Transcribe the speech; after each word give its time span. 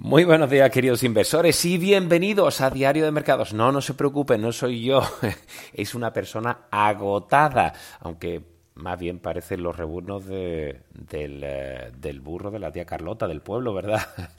Muy 0.00 0.22
buenos 0.22 0.48
días, 0.48 0.70
queridos 0.70 1.02
inversores, 1.02 1.64
y 1.64 1.76
bienvenidos 1.76 2.60
a 2.60 2.70
Diario 2.70 3.04
de 3.04 3.10
Mercados. 3.10 3.52
No, 3.52 3.72
no 3.72 3.80
se 3.80 3.94
preocupen, 3.94 4.40
no 4.40 4.52
soy 4.52 4.84
yo, 4.84 5.02
es 5.72 5.92
una 5.96 6.12
persona 6.12 6.68
agotada, 6.70 7.72
aunque 7.98 8.44
más 8.76 8.96
bien 8.96 9.18
parecen 9.18 9.64
los 9.64 9.76
reburnos 9.76 10.24
de, 10.24 10.82
del, 10.94 11.42
eh, 11.42 11.90
del 11.98 12.20
burro 12.20 12.52
de 12.52 12.60
la 12.60 12.70
tía 12.70 12.84
Carlota 12.84 13.26
del 13.26 13.40
pueblo, 13.40 13.74
¿verdad? 13.74 14.06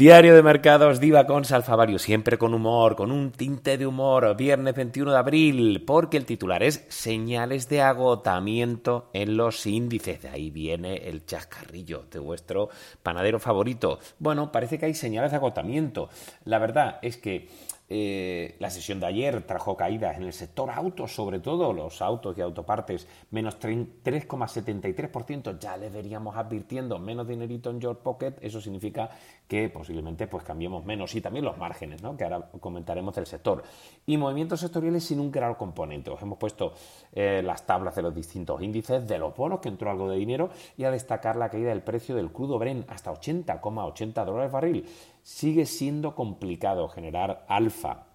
Diario 0.00 0.34
de 0.34 0.42
Mercados, 0.42 0.98
Diva 0.98 1.26
con 1.26 1.44
Salfavario, 1.44 1.98
siempre 1.98 2.38
con 2.38 2.54
humor, 2.54 2.96
con 2.96 3.12
un 3.12 3.32
tinte 3.32 3.76
de 3.76 3.86
humor, 3.86 4.34
viernes 4.34 4.74
21 4.74 5.12
de 5.12 5.18
abril, 5.18 5.84
porque 5.86 6.16
el 6.16 6.24
titular 6.24 6.62
es 6.62 6.86
señales 6.88 7.68
de 7.68 7.82
agotamiento 7.82 9.10
en 9.12 9.36
los 9.36 9.66
índices. 9.66 10.22
De 10.22 10.30
ahí 10.30 10.48
viene 10.48 11.06
el 11.06 11.26
chascarrillo 11.26 12.06
de 12.10 12.18
vuestro 12.18 12.70
panadero 13.02 13.38
favorito. 13.38 13.98
Bueno, 14.18 14.50
parece 14.50 14.78
que 14.78 14.86
hay 14.86 14.94
señales 14.94 15.32
de 15.32 15.36
agotamiento. 15.36 16.08
La 16.46 16.58
verdad 16.58 16.98
es 17.02 17.18
que 17.18 17.50
eh, 17.92 18.54
la 18.60 18.70
sesión 18.70 19.00
de 19.00 19.06
ayer 19.06 19.42
trajo 19.42 19.76
caídas 19.76 20.16
en 20.16 20.22
el 20.22 20.32
sector 20.32 20.70
autos, 20.70 21.12
sobre 21.12 21.40
todo 21.40 21.72
los 21.72 22.00
autos 22.00 22.38
y 22.38 22.40
autopartes, 22.40 23.08
menos 23.32 23.58
3,73%. 23.58 25.58
Ya 25.58 25.76
le 25.76 25.90
veríamos 25.90 26.36
advirtiendo 26.36 27.00
menos 27.00 27.26
dinerito 27.26 27.68
en 27.68 27.80
your 27.80 27.98
pocket. 27.98 28.34
Eso 28.40 28.60
significa 28.60 29.10
que 29.50 29.68
posiblemente 29.68 30.28
pues 30.28 30.44
cambiemos 30.44 30.84
menos. 30.84 31.12
Y 31.16 31.20
también 31.20 31.44
los 31.44 31.58
márgenes, 31.58 32.00
¿no? 32.02 32.16
que 32.16 32.22
ahora 32.22 32.48
comentaremos 32.60 33.16
del 33.16 33.26
sector. 33.26 33.64
Y 34.06 34.16
movimientos 34.16 34.60
sectoriales 34.60 35.02
sin 35.02 35.18
un 35.18 35.32
gran 35.32 35.56
componente. 35.56 36.08
Os 36.08 36.22
hemos 36.22 36.38
puesto 36.38 36.72
eh, 37.12 37.42
las 37.44 37.66
tablas 37.66 37.96
de 37.96 38.02
los 38.02 38.14
distintos 38.14 38.62
índices, 38.62 39.08
de 39.08 39.18
los 39.18 39.34
bonos, 39.34 39.58
que 39.58 39.68
entró 39.68 39.90
algo 39.90 40.08
de 40.08 40.18
dinero, 40.18 40.50
y 40.76 40.84
a 40.84 40.92
destacar 40.92 41.34
la 41.34 41.50
caída 41.50 41.70
del 41.70 41.82
precio 41.82 42.14
del 42.14 42.30
crudo 42.30 42.60
Bren 42.60 42.84
hasta 42.86 43.12
80,80 43.12 44.24
dólares 44.24 44.52
barril 44.52 44.86
sigue 45.24 45.66
siendo 45.66 46.14
complicado 46.14 46.88
generar 46.88 47.44
alfa 47.48 48.06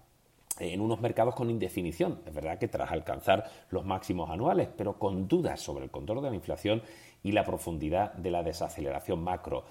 en 0.58 0.80
unos 0.80 1.02
mercados 1.02 1.34
con 1.34 1.50
indefinición. 1.50 2.20
Es 2.24 2.32
verdad 2.32 2.58
que 2.58 2.68
tras 2.68 2.90
alcanzar 2.90 3.44
los 3.68 3.84
máximos 3.84 4.30
anuales, 4.30 4.70
pero 4.74 4.98
con 4.98 5.28
dudas 5.28 5.60
sobre 5.60 5.84
el 5.84 5.90
control 5.90 6.22
de 6.22 6.30
la 6.30 6.36
inflación 6.36 6.82
y 7.22 7.32
la 7.32 7.44
profundidad 7.44 8.14
de 8.14 8.30
la 8.30 8.42
desaceleración 8.42 9.22
macro. 9.22 9.64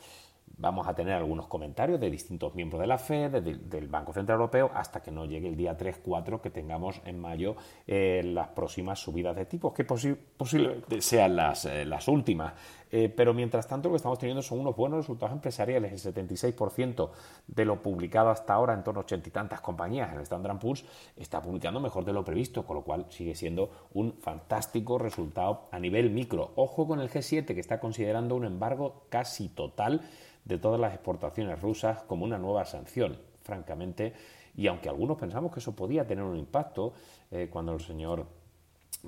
Vamos 0.58 0.88
a 0.88 0.96
tener 0.96 1.14
algunos 1.14 1.48
comentarios 1.48 2.00
de 2.00 2.10
distintos 2.10 2.56
miembros 2.56 2.80
de 2.80 2.88
la 2.88 2.98
Fed, 2.98 3.44
del 3.44 3.88
Banco 3.88 4.14
Central 4.14 4.38
Europeo, 4.40 4.72
hasta 4.74 5.02
que 5.02 5.12
no 5.12 5.26
llegue 5.26 5.50
el 5.50 5.58
día 5.58 5.78
3-4 5.78 6.40
que 6.40 6.50
tengamos 6.50 7.02
en 7.06 7.20
mayo 7.20 7.56
eh, 7.86 8.22
las 8.24 8.48
próximas 8.50 9.00
subidas 9.00 9.36
de 9.36 9.46
tipos, 9.46 9.74
que 9.74 9.84
posiblemente 9.84 11.02
sean 11.02 11.36
las, 11.36 11.66
eh, 11.66 11.84
las 11.86 12.08
últimas. 12.08 12.54
Eh, 12.91 13.09
pero 13.09 13.34
mientras 13.34 13.68
tanto 13.68 13.90
lo 13.90 13.94
que 13.94 13.97
estamos 13.97 14.19
teniendo 14.19 14.41
son 14.41 14.59
unos 14.59 14.75
buenos 14.75 15.00
resultados 15.00 15.34
empresariales. 15.34 16.06
El 16.06 16.13
76% 16.13 17.09
de 17.47 17.66
lo 17.66 17.81
publicado 17.81 18.29
hasta 18.29 18.53
ahora 18.53 18.73
en 18.73 18.84
torno 18.84 19.01
a 19.01 19.03
ochenta 19.03 19.29
y 19.29 19.31
tantas 19.31 19.62
compañías 19.62 20.12
en 20.12 20.18
el 20.18 20.23
Standard 20.23 20.59
Poor's 20.59 20.85
está 21.16 21.41
publicando 21.41 21.79
mejor 21.79 22.06
de 22.06 22.13
lo 22.13 22.23
previsto, 22.23 22.66
con 22.66 22.78
lo 22.78 22.84
cual 22.84 23.06
sigue 23.09 23.35
siendo 23.35 23.69
un 23.94 24.13
fantástico 24.13 24.97
resultado 24.97 25.68
a 25.72 25.79
nivel 25.79 26.09
micro. 26.09 26.51
Ojo 26.56 26.88
con 26.88 27.00
el 27.00 27.09
G7 27.09 27.46
que 27.46 27.59
está 27.59 27.79
considerando 27.79 28.35
un 28.35 28.46
embargo 28.46 29.06
casi 29.09 29.50
total 29.50 30.02
de 30.44 30.57
todas 30.57 30.79
las 30.79 30.94
exportaciones 30.94 31.59
rusas 31.62 32.03
como 32.03 32.23
una 32.23 32.38
nueva 32.38 32.66
sanción, 32.66 33.17
francamente. 33.41 34.13
Y 34.56 34.67
aunque 34.67 34.90
algunos 34.90 35.17
pensamos 35.17 35.52
que 35.52 35.59
eso 35.59 35.75
podía 35.75 36.07
tener 36.07 36.23
un 36.23 36.38
impacto, 36.38 36.94
eh, 37.31 37.50
cuando 37.52 37.73
el 37.73 37.81
señor 37.81 38.25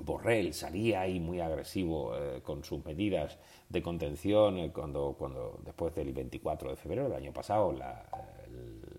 Borrell 0.04 0.54
salía 0.54 1.02
ahí 1.02 1.20
muy 1.20 1.40
agresivo 1.40 2.16
eh, 2.16 2.40
con 2.42 2.64
sus 2.64 2.84
medidas 2.84 3.38
de 3.68 3.82
contención 3.82 4.58
eh, 4.58 4.70
cuando, 4.72 5.14
cuando 5.18 5.60
después 5.64 5.94
del 5.94 6.12
24 6.12 6.70
de 6.70 6.76
febrero 6.76 7.04
del 7.04 7.14
año 7.14 7.32
pasado 7.32 7.72
la, 7.72 8.04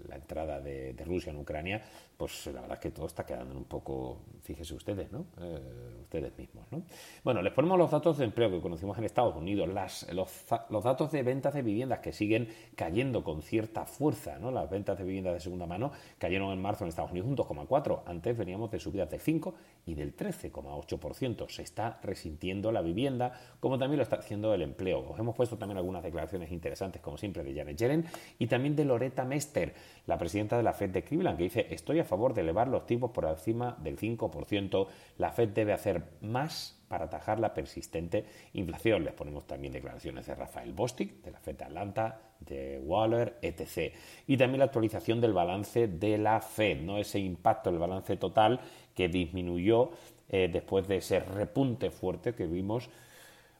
la 0.09 0.15
entrada 0.15 0.59
de, 0.59 0.95
Rusia 1.05 1.31
en 1.31 1.39
Ucrania, 1.39 1.81
pues 2.19 2.47
la 2.47 2.59
verdad 2.59 2.73
es 2.73 2.81
que 2.81 2.91
todo 2.91 3.05
está 3.05 3.25
quedando 3.25 3.55
un 3.55 3.63
poco, 3.63 4.17
fíjese 4.41 4.73
ustedes, 4.73 5.09
¿no? 5.09 5.27
Eh, 5.39 6.01
ustedes 6.01 6.37
mismos, 6.37 6.65
¿no? 6.69 6.83
Bueno, 7.23 7.41
les 7.41 7.53
ponemos 7.53 7.77
los 7.77 7.89
datos 7.89 8.17
de 8.17 8.25
empleo 8.25 8.51
que 8.51 8.59
conocimos 8.59 8.97
en 8.97 9.05
Estados 9.05 9.37
Unidos, 9.37 9.69
las, 9.69 10.05
los, 10.11 10.83
datos 10.83 11.13
de 11.13 11.23
ventas 11.23 11.53
de 11.53 11.61
viviendas 11.61 11.99
que 11.99 12.11
siguen 12.11 12.49
cayendo 12.75 13.23
con 13.23 13.41
cierta 13.41 13.85
fuerza, 13.85 14.37
¿no? 14.37 14.51
Las 14.51 14.69
ventas 14.69 14.97
de 14.97 15.05
viviendas 15.05 15.33
de 15.33 15.39
segunda 15.39 15.65
mano 15.65 15.93
cayeron 16.17 16.51
en 16.51 16.61
marzo 16.61 16.83
en 16.83 16.89
Estados 16.89 17.11
Unidos 17.11 17.29
un 17.29 17.37
2,4, 17.37 18.01
antes 18.05 18.37
veníamos 18.37 18.69
de 18.69 18.81
subidas 18.81 19.09
de 19.09 19.17
5 19.17 19.55
y 19.85 19.93
del 19.93 20.13
13,8%. 20.13 21.47
Se 21.47 21.61
está 21.61 22.01
resintiendo 22.03 22.73
la 22.73 22.81
vivienda, 22.81 23.31
como 23.61 23.79
también 23.79 23.95
lo 23.95 24.03
está 24.03 24.17
haciendo 24.17 24.53
el 24.53 24.61
empleo. 24.61 25.09
Os 25.09 25.17
hemos 25.17 25.37
puesto 25.37 25.57
también 25.57 25.77
algunas 25.77 26.03
declaraciones 26.03 26.51
interesantes, 26.51 27.01
como 27.01 27.17
siempre, 27.17 27.45
de 27.45 27.55
Janet 27.55 27.77
Yellen 27.77 28.05
y 28.39 28.47
también 28.47 28.75
de 28.75 28.83
Loretta 28.83 29.23
Mester, 29.23 29.73
la 30.05 30.17
presidenta 30.17 30.57
de 30.57 30.63
la 30.63 30.73
Fed 30.73 30.89
de 30.89 31.01
Cleveland, 31.01 31.37
que 31.37 31.43
dice, 31.43 31.67
estoy 31.69 31.99
a 31.99 32.08
favor 32.09 32.33
de 32.33 32.41
elevar 32.41 32.67
los 32.67 32.85
tipos 32.85 33.11
por 33.11 33.25
encima 33.25 33.77
del 33.81 33.97
5%, 33.97 34.87
la 35.17 35.31
Fed 35.31 35.49
debe 35.49 35.73
hacer 35.73 36.03
más 36.21 36.77
para 36.87 37.05
atajar 37.05 37.39
la 37.39 37.53
persistente 37.53 38.25
inflación. 38.53 39.03
Les 39.05 39.13
ponemos 39.13 39.45
también 39.45 39.71
declaraciones 39.71 40.25
de 40.25 40.35
Rafael 40.35 40.73
Bostic, 40.73 41.23
de 41.23 41.31
la 41.31 41.39
Fed 41.39 41.55
de 41.55 41.65
Atlanta, 41.65 42.19
de 42.39 42.79
Waller, 42.83 43.37
etc. 43.41 43.93
Y 44.27 44.37
también 44.37 44.59
la 44.59 44.65
actualización 44.65 45.21
del 45.21 45.33
balance 45.33 45.87
de 45.87 46.17
la 46.17 46.41
Fed, 46.41 46.81
¿no? 46.81 46.97
ese 46.97 47.19
impacto 47.19 47.69
del 47.69 47.79
balance 47.79 48.17
total 48.17 48.59
que 48.95 49.07
disminuyó 49.07 49.91
eh, 50.27 50.49
después 50.51 50.87
de 50.87 50.97
ese 50.97 51.19
repunte 51.19 51.91
fuerte 51.91 52.33
que 52.33 52.47
vimos 52.47 52.89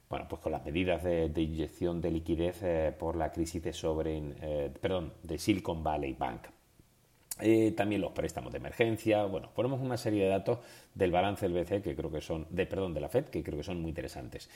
bueno, 0.10 0.26
pues 0.28 0.42
con 0.42 0.52
las 0.52 0.66
medidas 0.66 1.04
de, 1.04 1.31
inyección 1.36 2.02
de 2.02 2.10
liquidez 2.10 2.64
eh, 2.64 2.96
por 2.98 3.16
la 3.16 3.31
crisis 3.31 3.62
de 3.62 3.74
sobre, 3.74 4.18
eh, 4.42 4.72
perdón, 4.81 5.14
de 5.22 5.38
Silicon 5.38 5.84
Valley 5.84 6.14
Bank. 6.14 6.48
Eh, 7.40 7.74
también 7.76 8.02
los 8.02 8.12
préstamos 8.12 8.52
de 8.52 8.58
emergencia. 8.58 9.24
Bueno, 9.26 9.50
ponemos 9.54 9.80
una 9.82 9.98
serie 9.98 10.24
de 10.24 10.30
datos 10.30 10.60
del 10.94 11.12
balance 11.12 11.48
del 11.48 11.54
BCE 11.54 11.82
que 11.82 11.96
creo 11.96 12.12
que 12.12 12.22
son, 12.22 12.48
de, 12.50 12.66
perdón, 12.66 12.94
de 12.94 13.02
la 13.02 13.10
Fed, 13.10 13.25
que 13.25 13.44
creo 13.44 13.58
que 13.58 13.63
son 13.63 13.81
muy 13.81 13.90
interesantes. 13.90 14.50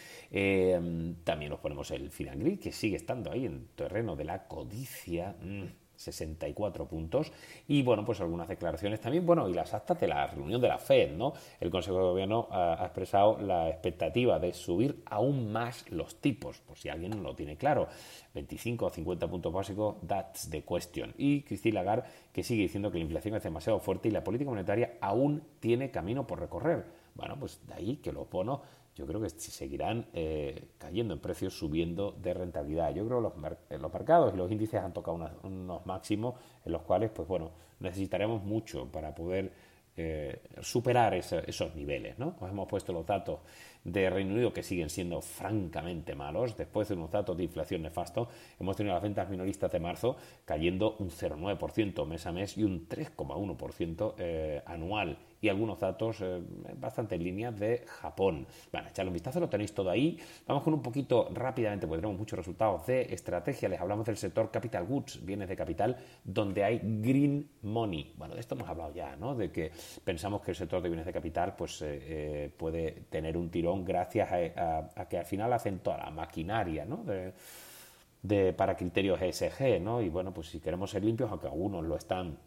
también 1.24 1.50
nos 1.50 1.60
ponemos 1.60 1.90
el 1.92 2.10
Final 2.10 2.60
que 2.60 2.72
sigue 2.72 2.96
estando 2.96 3.32
ahí 3.32 3.46
en 3.46 3.68
terreno 3.76 4.16
de 4.16 4.26
la 4.26 4.48
codicia. 4.48 5.36
Mm. 5.42 5.83
64 6.04 6.88
puntos. 6.88 7.32
Y 7.68 7.84
bueno, 7.84 8.06
pues 8.06 8.22
algunas 8.22 8.48
declaraciones 8.48 9.02
también, 9.02 9.26
bueno, 9.26 9.48
y 9.50 9.54
las 9.54 9.74
actas 9.74 10.00
de 10.00 10.08
la 10.08 10.28
reunión 10.28 10.62
de 10.62 10.68
la 10.68 10.78
FED, 10.78 11.16
¿no? 11.16 11.34
El 11.60 11.70
Consejo 11.70 11.98
de 11.98 12.04
Gobierno 12.04 12.48
ha, 12.52 12.84
expresado 12.84 13.40
la 13.40 13.70
expectativa 13.70 14.40
de 14.40 14.54
subir 14.54 15.04
aún 15.06 15.52
más 15.52 15.90
los 15.90 16.16
tipos, 16.22 16.60
por 16.60 16.78
si 16.78 16.90
alguien 16.90 17.12
no 17.12 17.22
lo 17.22 17.36
tiene 17.36 17.58
claro. 17.58 17.88
25 18.34 18.86
o 18.86 18.90
50 18.90 19.28
puntos 19.28 19.54
básicos, 19.54 19.96
that's 20.08 20.50
the 20.50 20.64
question. 20.64 21.14
Y 21.18 21.42
Christine 21.42 21.76
Lagarde, 21.76 22.10
que 22.32 22.44
sigue 22.44 22.64
diciendo 22.64 22.92
que 22.92 22.98
la 22.98 23.04
inflación 23.04 23.36
es 23.36 23.44
demasiado 23.44 23.80
fuerte 23.80 24.10
y 24.10 24.12
la 24.12 24.24
política 24.24 24.50
monetaria 24.50 24.98
aún 25.02 25.44
tiene 25.60 25.92
camino 25.92 26.26
por 26.26 26.40
recorrer. 26.40 26.86
Bueno, 27.16 27.38
pues 27.40 27.60
de 27.68 27.74
ahí 27.76 27.98
que 27.98 28.12
los 28.12 28.30
bonos 28.30 28.62
yo 28.96 29.08
creo 29.08 29.22
que 29.22 29.30
seguirán 29.30 30.06
eh, 30.14 30.70
cayendo 30.78 31.14
en 31.14 31.20
precios, 31.20 31.58
subiendo 31.58 32.12
de 32.12 32.34
rentabilidad. 32.34 32.94
Yo 32.94 33.06
creo 33.08 33.34
que 33.70 33.78
los, 33.78 33.92
mercados 33.92 34.34
y 34.34 34.38
los 34.38 34.52
índices 34.52 34.82
han 34.82 34.94
tocado 34.94 35.18
unos 35.44 35.86
máximos 35.86 36.36
en 36.64 36.72
los 36.72 36.84
cuales, 36.84 37.10
pues 37.10 37.28
bueno, 37.28 37.52
necesitaremos 37.80 38.44
mucho 38.44 38.86
para 38.92 39.16
poder 39.16 39.52
eh, 39.98 40.42
superar 40.62 41.14
esos 41.16 41.76
niveles. 41.76 42.20
¿no? 42.20 42.36
Os 42.40 42.50
hemos 42.50 42.68
puesto 42.68 42.94
los 42.94 43.06
datos 43.06 43.40
de 43.84 44.10
Reino 44.10 44.34
Unido 44.34 44.54
que 44.54 44.64
siguen 44.64 44.90
siendo 44.90 45.22
francamente 45.22 46.16
malos. 46.16 46.58
Después 46.58 46.88
de 46.88 46.96
unos 46.96 47.12
datos 47.12 47.38
de 47.38 47.44
inflación 47.44 47.82
nefasto, 47.82 48.28
hemos 48.60 48.76
tenido 48.76 48.94
las 48.94 49.04
ventas 49.04 49.30
minoristas 49.30 49.72
de 49.72 49.80
marzo 49.80 50.18
cayendo 50.46 50.96
un 51.00 51.10
0,9% 51.10 52.06
mes 52.06 52.26
a 52.26 52.32
mes 52.32 52.58
y 52.58 52.64
un 52.64 52.88
3,1% 52.88 54.14
eh, 54.18 54.62
anual 54.66 55.18
y 55.44 55.50
algunos 55.50 55.78
datos 55.78 56.22
eh, 56.22 56.42
bastante 56.78 57.16
en 57.16 57.24
línea 57.24 57.52
de 57.52 57.84
Japón. 57.86 58.48
Bueno, 58.72 58.88
echarle 58.88 59.10
un 59.10 59.14
vistazo, 59.14 59.42
lo 59.42 59.50
tenéis 59.50 59.74
todo 59.74 59.90
ahí. 59.90 60.18
Vamos 60.48 60.64
con 60.64 60.74
un 60.74 60.82
poquito 60.82 61.30
rápidamente, 61.34 61.86
porque 61.86 62.00
tenemos 62.00 62.18
muchos 62.18 62.38
resultados 62.38 62.88
de 62.88 63.02
estrategia. 63.14 63.68
Les 63.68 63.82
hablamos 63.82 64.06
del 64.06 64.16
sector 64.16 64.50
capital 64.52 64.86
goods, 64.86 65.20
bienes 65.26 65.50
de 65.50 65.58
capital, 65.58 65.98
donde 66.24 66.64
hay 66.64 66.80
green 66.82 67.50
money. 67.64 68.14
Bueno, 68.16 68.36
de 68.36 68.40
esto 68.40 68.56
hemos 68.56 68.70
hablado 68.70 68.94
ya, 68.94 69.18
¿no? 69.18 69.36
De 69.36 69.52
que 69.52 69.72
pensamos 70.06 70.42
que 70.42 70.52
el 70.52 70.56
sector 70.56 70.82
de 70.82 70.88
bienes 70.88 71.06
de 71.06 71.12
capital 71.12 71.56
pues, 71.58 71.82
eh, 71.82 72.00
eh, 72.02 72.52
puede 72.56 73.04
tener 73.10 73.36
un 73.36 73.50
tirón 73.50 73.73
gracias 73.82 74.30
a, 74.32 75.06
que 75.10 75.18
al 75.18 75.26
final 75.26 75.52
hacen 75.54 75.80
toda 75.80 75.98
la 75.98 76.12
maquinaria, 76.12 76.86
¿no? 76.86 77.04
De, 77.04 78.54
para 78.54 78.76
criterios 78.78 79.22
ESG, 79.22 79.82
¿no? 79.82 80.02
Y 80.02 80.10
bueno, 80.10 80.34
pues 80.34 80.48
si 80.48 80.60
queremos 80.60 80.92
ser 80.92 81.04
limpios, 81.04 81.30
aunque 81.30 81.48
algunos 81.48 81.84
lo 81.84 81.98
están 81.98 82.38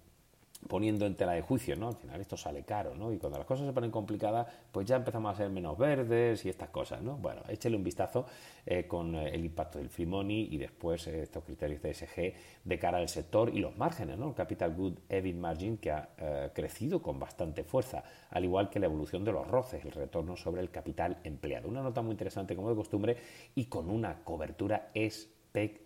poniendo 0.69 1.06
en 1.06 1.14
tela 1.14 1.32
de 1.32 1.43
juicio, 1.43 1.76
¿no? 1.76 1.88
Al 1.88 1.97
final 1.97 2.20
esto 2.20 2.37
sale 2.37 2.62
caro, 2.64 2.94
¿no? 2.94 3.12
Y 3.12 3.19
cuando 3.19 3.38
las 3.38 3.47
cosas 3.47 3.67
se 3.67 3.73
ponen 3.73 3.91
complicadas, 3.91 4.47
pues 4.73 4.87
ya 4.87 4.97
empezamos 4.97 5.32
a 5.32 5.37
ser 5.37 5.50
menos 5.50 5.76
verdes 5.79 6.44
y 6.44 6.49
estas 6.49 6.70
cosas, 6.70 7.03
¿no? 7.03 7.17
Bueno, 7.17 7.43
échale 7.49 7.76
un 7.76 7.85
vistazo 7.85 8.26
eh, 8.64 8.87
con 8.87 9.14
eh, 9.14 9.35
el 9.35 9.44
impacto 9.44 9.79
del 9.79 9.88
free 9.88 10.06
money 10.06 10.49
y 10.50 10.58
después 10.58 11.06
eh, 11.06 11.23
estos 11.23 11.44
criterios 11.44 11.82
de 11.82 11.94
SG 11.94 12.35
de 12.64 12.79
cara 12.79 12.99
al 12.99 13.08
sector 13.08 13.50
y 13.55 13.58
los 13.58 13.76
márgenes, 13.76 14.19
¿no? 14.19 14.29
El 14.29 14.35
capital 14.35 14.75
good 14.75 14.99
EBIT 15.08 15.37
margin 15.37 15.79
que 15.79 15.91
ha 15.91 16.08
crecido 16.53 17.03
con 17.03 17.19
bastante 17.19 17.64
fuerza, 17.64 18.03
al 18.31 18.44
igual 18.44 18.70
que 18.70 18.81
la 18.81 18.87
evolución 18.87 19.25
de 19.25 19.32
los 19.32 19.47
roces, 19.47 19.85
el 19.85 19.93
retorno 19.93 20.37
sobre 20.37 20.61
el 20.61 20.70
capital 20.70 21.19
empleado. 21.25 21.69
Una 21.69 21.82
nota 21.82 22.03
muy 22.03 22.12
interesante 22.12 22.56
como 22.56 22.70
de 22.70 22.76
costumbre 22.76 23.17
y 23.55 23.67
con 23.67 23.91
una 23.91 24.23
cobertura 24.25 24.91
espectacular. 24.94 25.85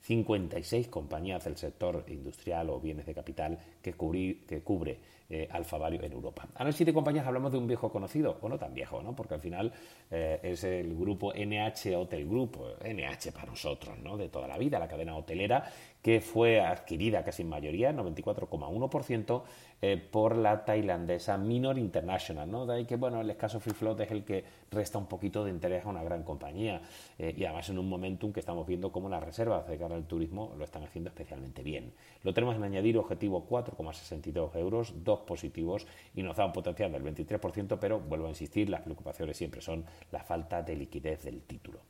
56 0.00 0.88
compañías 0.88 1.44
del 1.44 1.56
sector 1.56 2.04
industrial 2.08 2.70
o 2.70 2.80
bienes 2.80 3.06
de 3.06 3.14
capital 3.14 3.58
que, 3.82 3.92
que 4.46 4.60
cubre 4.62 4.98
eh, 5.28 5.48
Alfa 5.50 5.76
en 5.88 6.12
Europa. 6.12 6.46
Análisis 6.54 6.86
de 6.86 6.94
compañías 6.94 7.26
hablamos 7.26 7.50
de 7.50 7.58
un 7.58 7.66
viejo 7.66 7.90
conocido, 7.90 8.38
o 8.40 8.48
no 8.48 8.58
tan 8.58 8.72
viejo, 8.72 9.02
¿no? 9.02 9.16
porque 9.16 9.34
al 9.34 9.40
final 9.40 9.72
eh, 10.10 10.38
es 10.42 10.62
el 10.62 10.94
grupo 10.94 11.32
NH 11.32 11.96
Hotel 11.96 12.28
Group, 12.28 12.58
NH 12.84 13.32
para 13.32 13.46
nosotros, 13.46 13.98
¿no? 13.98 14.16
de 14.16 14.28
toda 14.28 14.46
la 14.46 14.56
vida, 14.56 14.78
la 14.78 14.86
cadena 14.86 15.16
hotelera, 15.16 15.68
que 16.00 16.20
fue 16.20 16.60
adquirida 16.60 17.24
casi 17.24 17.42
en 17.42 17.48
mayoría, 17.48 17.92
94,1%, 17.92 19.42
eh, 19.82 19.96
por 19.98 20.36
la 20.36 20.64
tailandesa 20.64 21.36
Minor 21.36 21.76
International. 21.78 22.50
¿no? 22.50 22.64
De 22.64 22.76
ahí 22.76 22.84
que 22.86 22.96
bueno, 22.96 23.20
el 23.20 23.28
escaso 23.28 23.58
free 23.58 23.74
float 23.74 24.00
es 24.00 24.10
el 24.10 24.24
que 24.24 24.44
resta 24.70 24.98
un 24.98 25.06
poquito 25.06 25.44
de 25.44 25.50
interés 25.50 25.84
a 25.84 25.88
una 25.88 26.02
gran 26.02 26.22
compañía 26.22 26.80
eh, 27.18 27.34
y 27.36 27.44
además 27.44 27.68
en 27.68 27.78
un 27.78 27.88
momentum 27.88 28.32
que 28.32 28.40
estamos 28.40 28.66
viendo 28.66 28.92
como 28.92 29.05
las 29.08 29.22
reservas 29.22 29.66
de 29.68 29.78
cara 29.78 29.94
al 29.94 30.06
turismo 30.06 30.54
lo 30.58 30.64
están 30.64 30.84
haciendo 30.84 31.10
especialmente 31.10 31.62
bien. 31.62 31.92
Lo 32.22 32.34
tenemos 32.34 32.56
en 32.56 32.64
añadir 32.64 32.98
objetivo 32.98 33.46
4,62 33.48 34.56
euros, 34.56 34.94
positivos 35.26 35.86
y 36.14 36.22
nos 36.22 36.36
da 36.36 36.46
un 36.46 36.52
potencial 36.52 36.92
del 36.92 37.02
23%, 37.02 37.78
pero 37.80 38.00
vuelvo 38.00 38.26
a 38.26 38.30
insistir, 38.30 38.68
las 38.68 38.82
preocupaciones 38.82 39.36
siempre 39.36 39.60
son 39.60 39.84
la 40.12 40.22
falta 40.22 40.62
de 40.62 40.76
liquidez 40.76 41.24
del 41.24 41.42
título. 41.42 41.80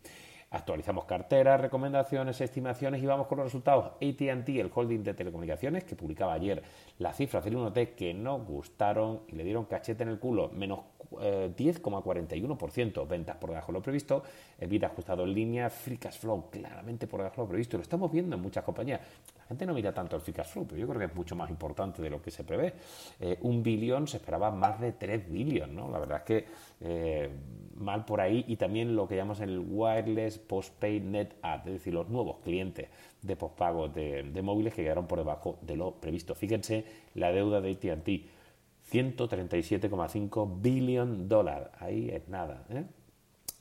Actualizamos 0.50 1.04
carteras, 1.06 1.60
recomendaciones, 1.60 2.40
estimaciones 2.40 3.02
y 3.02 3.06
vamos 3.06 3.26
con 3.26 3.38
los 3.38 3.46
resultados. 3.46 3.92
ATT, 3.96 4.48
el 4.48 4.70
holding 4.72 5.02
de 5.02 5.12
telecomunicaciones, 5.12 5.84
que 5.84 5.96
publicaba 5.96 6.34
ayer 6.34 6.62
las 6.98 7.16
cifras 7.16 7.44
del 7.44 7.56
1T 7.56 7.94
que 7.94 8.14
no 8.14 8.38
gustaron 8.38 9.22
y 9.28 9.34
le 9.34 9.44
dieron 9.44 9.64
cachete 9.64 10.04
en 10.04 10.10
el 10.10 10.18
culo, 10.18 10.50
menos 10.54 10.80
10,41%, 11.10 13.02
eh, 13.02 13.06
ventas 13.08 13.36
por 13.36 13.50
debajo 13.50 13.72
de 13.72 13.78
lo 13.78 13.82
previsto, 13.82 14.22
vida 14.60 14.86
ajustado 14.86 15.24
en 15.24 15.34
línea, 15.34 15.68
free 15.68 15.98
cash 15.98 16.18
flow 16.18 16.48
claramente 16.50 17.06
por 17.06 17.20
debajo 17.20 17.42
de 17.42 17.42
lo 17.42 17.48
previsto. 17.48 17.76
Lo 17.76 17.82
estamos 17.82 18.10
viendo 18.12 18.36
en 18.36 18.42
muchas 18.42 18.64
compañías. 18.64 19.00
La 19.46 19.50
gente 19.50 19.66
no 19.66 19.74
mira 19.74 19.94
tanto 19.94 20.16
el 20.16 20.22
free 20.22 20.34
cash 20.34 20.48
flow, 20.48 20.66
pero 20.66 20.80
yo 20.80 20.88
creo 20.88 20.98
que 20.98 21.04
es 21.04 21.14
mucho 21.14 21.36
más 21.36 21.48
importante 21.50 22.02
de 22.02 22.10
lo 22.10 22.20
que 22.20 22.32
se 22.32 22.42
prevé. 22.42 22.74
Eh, 23.20 23.38
un 23.42 23.62
billón 23.62 24.08
se 24.08 24.16
esperaba 24.16 24.50
más 24.50 24.80
de 24.80 24.90
3 24.90 25.30
billones, 25.30 25.72
¿no? 25.72 25.88
La 25.88 26.00
verdad 26.00 26.18
es 26.18 26.24
que 26.24 26.46
eh, 26.80 27.30
mal 27.76 28.04
por 28.04 28.20
ahí 28.20 28.44
y 28.48 28.56
también 28.56 28.96
lo 28.96 29.06
que 29.06 29.14
llamamos 29.14 29.40
el 29.40 29.60
wireless 29.60 30.38
postpaid 30.38 31.02
net 31.02 31.36
add, 31.42 31.60
es 31.68 31.74
decir, 31.74 31.94
los 31.94 32.08
nuevos 32.08 32.38
clientes 32.42 32.88
de 33.22 33.36
postpago 33.36 33.88
de, 33.88 34.24
de 34.24 34.42
móviles 34.42 34.74
que 34.74 34.82
quedaron 34.82 35.06
por 35.06 35.18
debajo 35.18 35.58
de 35.62 35.76
lo 35.76 35.92
previsto. 35.92 36.34
Fíjense 36.34 36.84
la 37.14 37.30
deuda 37.30 37.60
de 37.60 37.70
AT&T 37.70 38.36
137,5 38.90 40.60
billion 40.60 41.28
dólares. 41.28 41.68
Ahí 41.78 42.10
es 42.10 42.28
nada. 42.28 42.64
¿eh? 42.70 42.84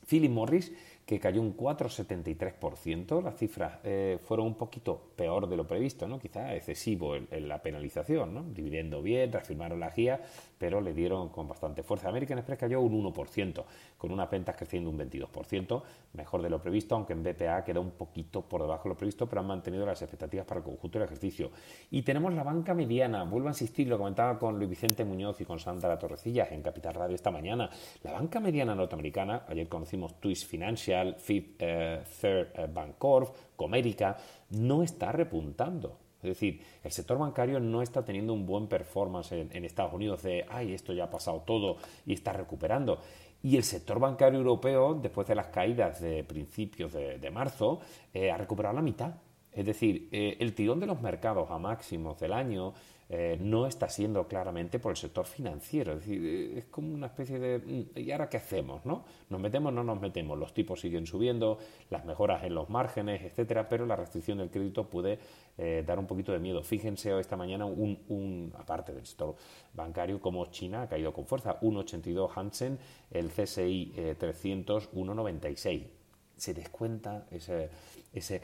Philip 0.08 0.32
Morris 0.32 0.72
que 1.06 1.20
cayó 1.20 1.42
un 1.42 1.56
4,73%. 1.56 3.22
Las 3.24 3.38
cifras 3.38 3.80
eh, 3.84 4.18
fueron 4.24 4.48
un 4.48 4.56
poquito 4.56 5.12
peor 5.16 5.48
de 5.48 5.56
lo 5.56 5.68
previsto, 5.68 6.08
¿no? 6.08 6.20
quizá 6.20 6.56
excesivo 6.56 7.16
en, 7.16 7.48
la 7.48 7.62
penalización, 7.62 8.34
¿no? 8.34 8.44
dividiendo 8.44 9.02
bien, 9.02 9.32
reafirmaron 9.32 9.80
la 9.80 9.92
guía, 9.92 10.22
pero 10.58 10.82
le 10.82 10.94
dieron 10.94 11.30
con 11.30 11.48
bastante 11.48 11.84
fuerza. 11.84 12.10
American 12.10 12.38
Express 12.38 12.60
cayó 12.60 12.82
un 12.82 13.04
1%, 13.04 13.64
con 13.98 14.12
unas 14.12 14.30
ventas 14.30 14.56
creciendo 14.56 14.90
un 14.90 14.98
22%, 14.98 15.82
mejor 16.14 16.42
de 16.42 16.50
lo 16.50 16.60
previsto, 16.62 16.96
aunque 16.96 17.14
en 17.14 17.24
BPA 17.24 17.64
queda 17.64 17.80
un 17.80 17.92
poquito 17.92 18.42
por 18.42 18.62
debajo 18.62 18.84
de 18.84 18.90
lo 18.90 18.98
previsto, 18.98 19.28
pero 19.28 19.42
han 19.42 19.48
mantenido 19.48 19.86
las 19.86 20.02
expectativas 20.02 20.46
para 20.46 20.60
el 20.60 20.64
conjunto 20.64 21.00
del 21.00 21.06
ejercicio. 21.06 21.52
Y 21.92 22.02
tenemos 22.02 22.34
la 22.34 22.44
banca 22.44 22.74
mediana, 22.74 23.24
vuelvo 23.24 23.48
a 23.48 23.52
insistir, 23.52 23.88
lo 23.88 23.98
comentaba 23.98 24.38
con 24.38 24.58
Luis 24.58 24.70
Vicente 24.70 25.04
Muñoz 25.04 25.40
y 25.42 25.46
con 25.46 25.60
Sandra 25.60 25.98
Torrecillas 25.98 26.52
en 26.52 26.62
Capital 26.62 26.94
Radio 26.94 27.16
esta 27.16 27.32
mañana. 27.32 27.70
La 28.04 28.12
banca 28.12 28.40
mediana 28.40 28.76
norteamericana, 28.76 29.44
ayer 29.48 29.68
conocimos 29.68 30.20
Twist 30.20 30.48
Financial, 30.48 31.16
Fifth 31.16 31.56
eh, 31.60 32.04
Third 32.22 32.48
eh, 32.56 32.70
Bancorp, 32.72 33.36
Comérica, 33.56 34.18
no 34.52 34.84
está 34.84 35.12
repuntando. 35.12 36.05
Es 36.26 36.40
decir, 36.40 36.62
el 36.84 36.92
sector 36.92 37.18
bancario 37.18 37.60
no 37.60 37.82
está 37.82 38.04
teniendo 38.04 38.34
un 38.34 38.46
buen 38.46 38.68
performance 38.68 39.32
en, 39.32 39.66
Estados 39.66 39.94
Unidos 39.94 40.24
de, 40.24 40.46
ay, 40.50 40.74
esto 40.74 40.94
ya 40.94 41.06
ha 41.06 41.10
pasado 41.10 41.42
todo 41.46 41.78
y 42.06 42.14
está 42.14 42.34
recuperando. 42.34 43.00
Y 43.44 43.58
el 43.58 43.64
sector 43.64 44.00
bancario 44.00 44.40
europeo, 44.40 44.96
después 44.96 45.28
de 45.28 45.36
las 45.36 45.48
caídas 45.48 46.02
de 46.02 46.24
principios 46.24 46.94
de, 46.94 47.32
marzo, 47.32 47.80
eh, 48.14 48.32
ha 48.32 48.38
recuperado 48.38 48.76
la 48.76 48.82
mitad. 48.82 49.16
Es 49.52 49.66
decir, 49.66 50.10
el 50.12 50.54
tirón 50.54 50.82
de 50.82 50.86
los 50.86 51.02
mercados 51.02 51.50
a 51.50 51.58
máximos 51.58 52.20
del 52.20 52.34
año 52.34 52.74
eh, 53.08 53.38
no 53.40 53.68
está 53.68 53.88
siendo 53.88 54.28
claramente 54.28 54.80
por 54.80 54.92
el 54.92 54.98
sector 54.98 55.26
financiero. 55.26 55.94
Es 55.94 56.00
decir, 56.00 56.26
eh, 56.26 56.58
es 56.58 56.66
como 56.66 56.94
una 56.94 57.08
especie 57.08 57.38
de 57.38 57.60
mm, 57.60 58.00
¿y 58.00 58.12
ahora 58.12 58.30
qué 58.30 58.38
hacemos? 58.38 58.84
¿no? 58.86 59.06
¿Nos 59.30 59.40
metemos 59.40 59.72
no 59.72 59.84
nos 59.84 60.02
metemos? 60.02 60.38
Los 60.38 60.54
tipos 60.54 60.80
siguen 60.82 61.06
subiendo, 61.06 61.60
las 61.92 62.04
mejoras 62.06 62.44
en 62.44 62.56
los 62.56 62.70
márgenes, 62.70 63.22
etcétera, 63.22 63.70
pero 63.70 63.86
la 63.86 63.96
restricción 63.96 64.40
del 64.40 64.50
crédito 64.50 64.90
puede 64.90 65.20
eh, 65.58 65.84
dar 65.86 66.00
un 66.00 66.08
poquito 66.08 66.32
de 66.32 66.40
miedo. 66.40 66.64
Fíjense 66.64 67.18
esta 67.20 67.38
mañana, 67.38 67.66
un, 67.66 68.00
un, 68.10 68.54
aparte 68.58 68.92
del 68.92 69.06
sector 69.06 69.36
bancario, 69.74 70.20
como 70.20 70.48
China 70.48 70.84
ha 70.84 70.90
caído 70.90 71.14
con 71.14 71.28
fuerza, 71.28 71.60
1,82 71.62 72.32
Hansen, 72.36 72.80
el 73.12 73.30
CSI 73.30 74.16
300, 74.18 74.92
1,96 74.94 76.05
se 76.38 76.54
descuenta 76.54 77.26
ese, 77.32 77.70
ese 78.14 78.42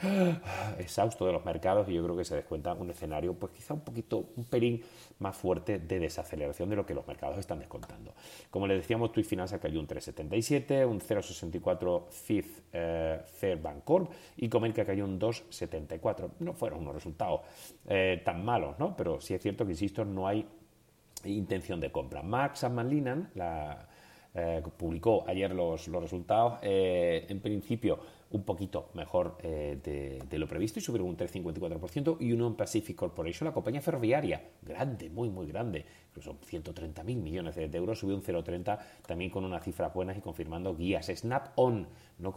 exhausto 0.80 1.26
de 1.26 1.34
los 1.34 1.44
mercados 1.46 1.88
y 1.90 1.94
yo 1.94 2.04
creo 2.04 2.16
que 2.16 2.26
se 2.26 2.36
descuenta 2.36 2.74
un 2.74 2.90
escenario 2.90 3.34
pues 3.34 3.52
quizá 3.54 3.74
un 3.74 3.82
poquito, 3.82 4.30
un 4.36 4.46
pelín 4.46 4.84
más 5.20 5.36
fuerte 5.36 5.80
de 5.80 6.00
desaceleración 6.00 6.70
de 6.70 6.76
lo 6.76 6.86
que 6.86 6.94
los 6.94 7.06
mercados 7.08 7.38
están 7.38 7.60
descontando. 7.60 8.14
Como 8.50 8.68
les 8.68 8.78
decíamos, 8.78 9.12
Twitch 9.12 9.28
Financial 9.28 9.60
cayó 9.60 9.80
un 9.80 9.88
3,77, 9.88 10.88
un 10.88 11.00
0,64 11.00 12.10
Fifth 12.10 12.64
eh, 12.74 13.22
Fair 13.26 13.62
Bancorp 13.62 14.12
y 14.38 14.50
que 14.50 14.86
cayó 14.86 15.06
un 15.06 15.20
2,74. 15.20 16.32
No 16.40 16.54
fueron 16.54 16.82
unos 16.82 16.96
resultados 16.96 17.42
eh, 17.88 18.22
tan 18.24 18.44
malos, 18.44 18.78
¿no? 18.80 18.96
Pero 18.96 19.20
sí 19.22 19.34
es 19.34 19.42
cierto 19.42 19.66
que, 19.66 19.72
insisto, 19.72 20.06
no 20.06 20.28
hay 20.28 20.48
intención 21.26 21.80
de 21.80 21.92
compra. 21.92 22.22
Max 22.22 22.64
Linan, 22.64 23.30
la 23.36 23.88
publicó 24.78 25.26
ayer 25.28 25.54
los, 25.54 25.88
los 25.88 26.02
resultados. 26.02 26.60
Eh, 26.62 27.26
en 27.30 27.40
principio, 27.42 28.00
un 28.32 28.44
poquito 28.44 28.90
mejor 28.94 29.38
eh, 29.44 29.78
de, 30.30 30.40
lo 30.40 30.48
previsto 30.48 30.80
y 30.80 30.82
subieron 30.82 31.10
un 31.10 31.18
3,54%. 31.18 32.18
Y 32.20 32.32
Union 32.32 32.56
Pacific 32.56 32.96
Corporation, 32.96 33.48
la 33.48 33.54
compañía 33.54 33.82
ferroviaria, 33.82 34.42
grande, 34.62 35.10
muy, 35.10 35.30
muy 35.30 35.48
grande, 35.48 35.86
son 36.20 36.40
130.000 36.40 37.04
millones 37.04 37.56
de, 37.56 37.70
euros, 37.78 38.00
subió 38.00 38.16
un 38.16 38.22
0,30 38.22 38.80
también 39.06 39.32
con 39.32 39.46
unas 39.46 39.64
cifras 39.64 39.94
buenas 39.94 40.18
y 40.18 40.22
confirmando 40.22 40.76
guías. 40.76 41.08
Snap-on, 41.08 41.88
no, 42.20 42.34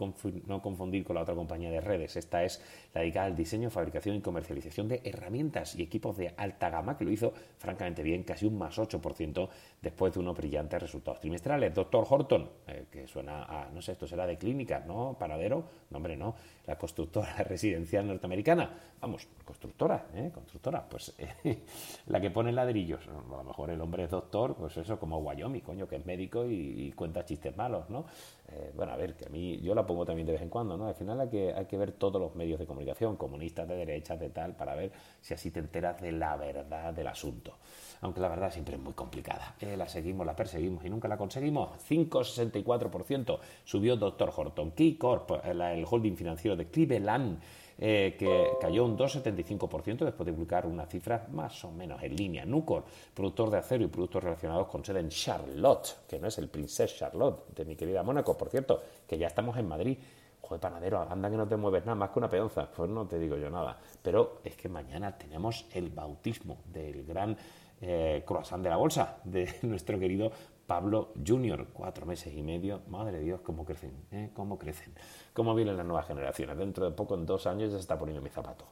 no, 0.47 0.61
confundir 0.61 1.03
con 1.03 1.15
la 1.15 1.21
otra 1.21 1.35
compañía 1.35 1.69
de 1.69 1.81
redes. 1.81 2.15
Esta 2.15 2.43
es 2.43 2.61
la 2.93 3.01
dedicada 3.01 3.27
al 3.27 3.35
diseño, 3.35 3.69
fabricación 3.69 4.15
y 4.15 4.21
comercialización 4.21 4.87
de 4.87 5.01
herramientas 5.03 5.75
y 5.75 5.83
equipos 5.83 6.17
de 6.17 6.33
alta 6.37 6.69
gama, 6.69 6.97
que 6.97 7.03
lo 7.03 7.11
hizo 7.11 7.33
francamente 7.57 8.01
bien, 8.01 8.23
casi 8.23 8.45
un 8.45 8.57
más 8.57 8.77
8% 8.77 9.49
después 9.81 10.13
de 10.13 10.19
unos 10.19 10.37
brillantes 10.37 10.81
resultados 10.81 11.19
trimestrales. 11.19 11.73
Doctor 11.73 12.05
Horton, 12.09 12.49
eh, 12.67 12.85
que 12.89 13.07
suena 13.07 13.43
a, 13.43 13.69
no 13.71 13.81
sé, 13.81 13.91
esto 13.91 14.07
será 14.07 14.25
de 14.25 14.37
clínica, 14.37 14.83
¿no? 14.87 15.17
Paradero 15.19 15.65
No, 15.89 15.97
hombre, 15.97 16.17
no. 16.17 16.35
La 16.65 16.77
constructora 16.77 17.31
residencial 17.43 18.07
norteamericana. 18.07 18.69
Vamos, 18.99 19.27
constructora, 19.43 20.07
¿eh? 20.15 20.31
Constructora. 20.33 20.83
Pues 20.89 21.13
eh, 21.17 21.63
la 22.07 22.19
que 22.19 22.31
pone 22.31 22.51
ladrillos. 22.51 23.07
A 23.07 23.37
lo 23.37 23.43
mejor 23.43 23.69
el 23.69 23.79
hombre 23.81 24.05
es 24.05 24.09
doctor, 24.09 24.55
pues 24.55 24.75
eso, 24.77 24.99
como 24.99 25.19
Wyoming, 25.19 25.61
coño, 25.61 25.87
que 25.87 25.97
es 25.97 26.05
médico 26.05 26.45
y, 26.45 26.91
cuenta 26.95 27.23
chistes 27.25 27.55
malos, 27.55 27.89
¿no? 27.89 28.05
Eh, 28.47 28.71
bueno, 28.75 28.93
a 28.93 28.97
ver, 28.97 29.15
que 29.15 29.25
a 29.25 29.29
mí 29.29 29.59
yo 29.61 29.75
la 29.75 29.85
pongo 29.85 30.05
también 30.05 30.25
de 30.25 30.33
vez 30.33 30.41
en 30.41 30.49
cuando, 30.49 30.77
¿no? 30.77 30.87
Al 30.87 30.95
final 30.95 31.19
hay 31.21 31.29
que, 31.29 31.53
hay 31.53 31.65
que 31.65 31.77
ver 31.77 31.91
todos 31.91 32.19
los 32.21 32.35
medios 32.35 32.59
de 32.59 32.65
comunicación, 32.65 33.15
comunistas, 33.15 33.67
de 33.67 33.75
derechas, 33.75 34.19
de 34.19 34.29
tal, 34.29 34.55
para 34.55 34.75
ver 34.75 34.91
si 35.21 35.33
así 35.33 35.51
te 35.51 35.59
enteras 35.59 36.01
de 36.01 36.11
la 36.11 36.35
verdad 36.35 36.93
del 36.93 37.07
asunto 37.07 37.55
aunque 38.01 38.19
la 38.21 38.27
verdad 38.27 38.51
siempre 38.51 38.75
es 38.75 38.81
muy 38.81 38.93
complicada. 38.93 39.55
Eh, 39.59 39.75
la 39.75 39.87
seguimos, 39.87 40.25
la 40.25 40.35
perseguimos 40.35 40.85
y 40.85 40.89
nunca 40.89 41.07
la 41.07 41.17
conseguimos. 41.17 41.69
5,64% 41.89 43.39
subió 43.63 43.95
Dr. 43.95 44.31
Horton. 44.35 44.71
Key 44.71 44.95
Corp, 44.97 45.31
el 45.75 45.85
holding 45.89 46.15
financiero 46.15 46.55
de 46.55 46.67
Cleveland, 46.67 47.39
eh, 47.77 48.15
que 48.17 48.51
cayó 48.61 48.85
un 48.85 48.97
2,75% 48.97 50.05
después 50.05 50.25
de 50.25 50.31
publicar 50.31 50.65
unas 50.65 50.87
cifras 50.87 51.29
más 51.33 51.63
o 51.65 51.71
menos 51.71 52.01
en 52.01 52.15
línea. 52.15 52.45
Nucor, 52.45 52.85
productor 53.13 53.49
de 53.49 53.57
acero 53.57 53.83
y 53.83 53.87
productos 53.87 54.23
relacionados 54.23 54.67
con 54.67 54.83
sede 54.85 55.01
en 55.01 55.09
Charlotte, 55.09 55.97
que 56.07 56.17
no 56.17 56.27
es 56.27 56.37
el 56.37 56.47
Princess 56.47 56.95
Charlotte 56.97 57.53
de 57.53 57.65
mi 57.65 57.75
querida 57.75 58.01
Mónaco, 58.01 58.37
por 58.37 58.49
cierto, 58.49 58.81
que 59.05 59.17
ya 59.17 59.27
estamos 59.27 59.57
en 59.57 59.67
Madrid. 59.67 59.97
Joder, 60.39 60.61
panadero, 60.61 61.01
anda 61.01 61.29
que 61.29 61.37
no 61.37 61.47
te 61.47 61.57
mueves 61.57 61.83
nada 61.85 61.95
más 61.95 62.11
que 62.11 62.19
una 62.19 62.29
peonza. 62.29 62.69
Pues 62.71 62.89
no 62.89 63.05
te 63.07 63.17
digo 63.17 63.35
yo 63.35 63.49
nada. 63.49 63.77
Pero 64.01 64.39
es 64.43 64.55
que 64.55 64.69
mañana 64.69 65.17
tenemos 65.17 65.65
el 65.73 65.89
bautismo 65.89 66.59
del 66.71 67.03
gran 67.03 67.35
eh, 67.81 68.23
croissant 68.25 68.61
de 68.61 68.69
la 68.69 68.77
bolsa 68.77 69.17
de 69.23 69.49
nuestro 69.63 69.99
querido 69.99 70.31
Pablo 70.65 71.13
Junior, 71.25 71.67
cuatro 71.71 72.05
meses 72.05 72.33
y 72.35 72.41
medio. 72.41 72.81
Madre 72.87 73.19
de 73.19 73.23
Dios, 73.23 73.41
cómo 73.41 73.65
crecen, 73.65 73.91
¿eh? 74.11 74.31
cómo 74.33 74.57
crecen, 74.57 74.93
cómo 75.33 75.53
vienen 75.53 75.77
las 75.77 75.85
nuevas 75.85 76.07
generaciones. 76.07 76.57
Dentro 76.57 76.85
de 76.85 76.91
poco, 76.91 77.15
en 77.15 77.25
dos 77.25 77.45
años, 77.45 77.69
ya 77.69 77.77
se 77.77 77.81
está 77.81 77.97
poniendo 77.97 78.21
mi 78.21 78.29
zapato. 78.29 78.65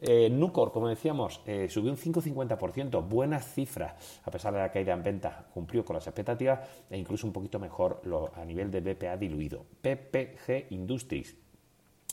Eh, 0.00 0.30
Nucor, 0.30 0.72
como 0.72 0.88
decíamos, 0.88 1.40
eh, 1.46 1.68
subió 1.68 1.90
un 1.90 1.96
5,50%, 1.96 3.02
buenas 3.06 3.52
cifras, 3.52 4.20
a 4.24 4.30
pesar 4.30 4.52
de 4.52 4.60
la 4.60 4.70
caída 4.70 4.92
en 4.92 5.02
venta, 5.02 5.46
cumplió 5.52 5.84
con 5.84 5.94
las 5.94 6.06
expectativas 6.06 6.60
e 6.88 6.96
incluso 6.96 7.26
un 7.26 7.32
poquito 7.32 7.58
mejor 7.58 8.00
a 8.34 8.44
nivel 8.44 8.70
de 8.70 8.80
BPA 8.80 9.16
diluido. 9.16 9.64
PPG 9.82 10.66
Industries, 10.70 11.36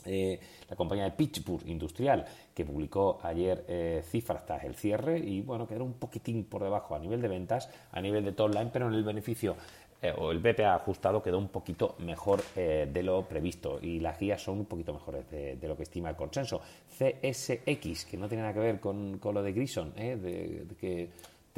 eh, 0.08 0.40
la 0.68 0.76
compañía 0.76 1.04
de 1.04 1.12
Pittsburgh 1.12 1.66
Industrial, 1.66 2.24
que 2.54 2.64
publicó 2.64 3.18
ayer 3.22 3.64
eh, 3.68 4.02
cifras 4.04 4.44
tras 4.44 4.64
el 4.64 4.74
cierre 4.74 5.18
y 5.18 5.40
bueno, 5.42 5.66
quedó 5.66 5.84
un 5.84 5.94
poquitín 5.94 6.44
por 6.44 6.62
debajo 6.62 6.94
a 6.94 6.98
nivel 6.98 7.20
de 7.20 7.28
ventas, 7.28 7.70
a 7.92 8.00
nivel 8.00 8.24
de 8.24 8.32
top 8.32 8.54
line, 8.54 8.70
pero 8.72 8.88
en 8.88 8.94
el 8.94 9.04
beneficio 9.04 9.56
eh, 10.00 10.12
o 10.16 10.30
el 10.30 10.38
BPA 10.38 10.74
ajustado 10.74 11.22
quedó 11.22 11.38
un 11.38 11.48
poquito 11.48 11.96
mejor 11.98 12.42
de 12.54 13.02
lo 13.02 13.22
previsto 13.22 13.78
y 13.82 14.00
las 14.00 14.18
guías 14.18 14.40
son 14.42 14.60
un 14.60 14.66
poquito 14.66 14.92
mejores 14.92 15.28
de, 15.30 15.58
lo 15.62 15.76
que 15.76 15.82
estima 15.84 16.10
el 16.10 16.16
consenso. 16.16 16.60
CSX, 16.88 18.04
que 18.04 18.16
no 18.16 18.28
tiene 18.28 18.42
nada 18.42 18.54
que 18.54 18.60
ver 18.60 18.80
con, 18.80 19.20
lo 19.22 19.42
de 19.42 19.52
Grison, 19.52 19.92
de 19.94 20.66
que 20.80 21.08